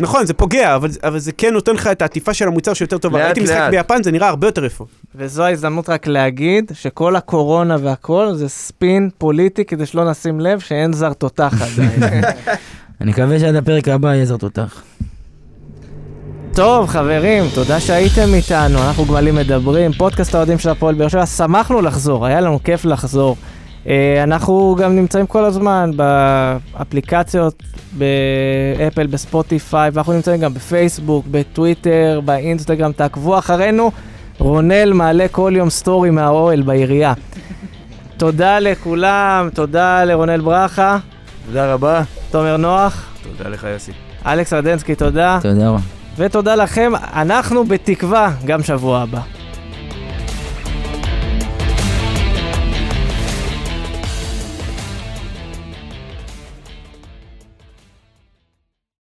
[0.00, 3.18] נכון, זה פוגע, אבל, אבל זה כן נותן לך את העטיפה של המוצר שיותר טובה.
[3.18, 3.70] לאט, ראיתי משחק לאט.
[3.70, 4.86] ביפן, זה נראה הרבה יותר יפה.
[5.14, 10.92] וזו ההזדמנות רק להגיד שכל הקורונה והכל זה ספין פוליטי כדי שלא נשים לב שאין
[10.92, 12.24] זר תותח עדיין.
[13.00, 14.82] אני מקווה שעד הפרק הבא יהיה זאת אותך.
[16.56, 21.82] טוב, חברים, תודה שהייתם איתנו, אנחנו גמלים מדברים, פודקאסט האוהדים של הפועל באר שבע, שמחנו
[21.82, 23.36] לחזור, היה לנו כיף לחזור.
[23.88, 32.92] אה, אנחנו גם נמצאים כל הזמן באפליקציות, באפל, בספוטיפיי, ואנחנו נמצאים גם בפייסבוק, בטוויטר, באינסטגרם,
[32.92, 33.90] תעקבו אחרינו.
[34.38, 37.12] רונל מעלה כל יום סטורי מהאוהל בעירייה.
[38.16, 40.98] תודה לכולם, תודה לרונל ברכה,
[41.46, 42.02] תודה רבה.
[42.30, 43.92] תומר נוח, תודה לך, יוסי.
[44.26, 45.38] אלכס רדנסקי, תודה.
[45.42, 46.05] תודה רבה.
[46.18, 49.45] ותודה לכם, אנחנו בתקווה גם שבוע הבא.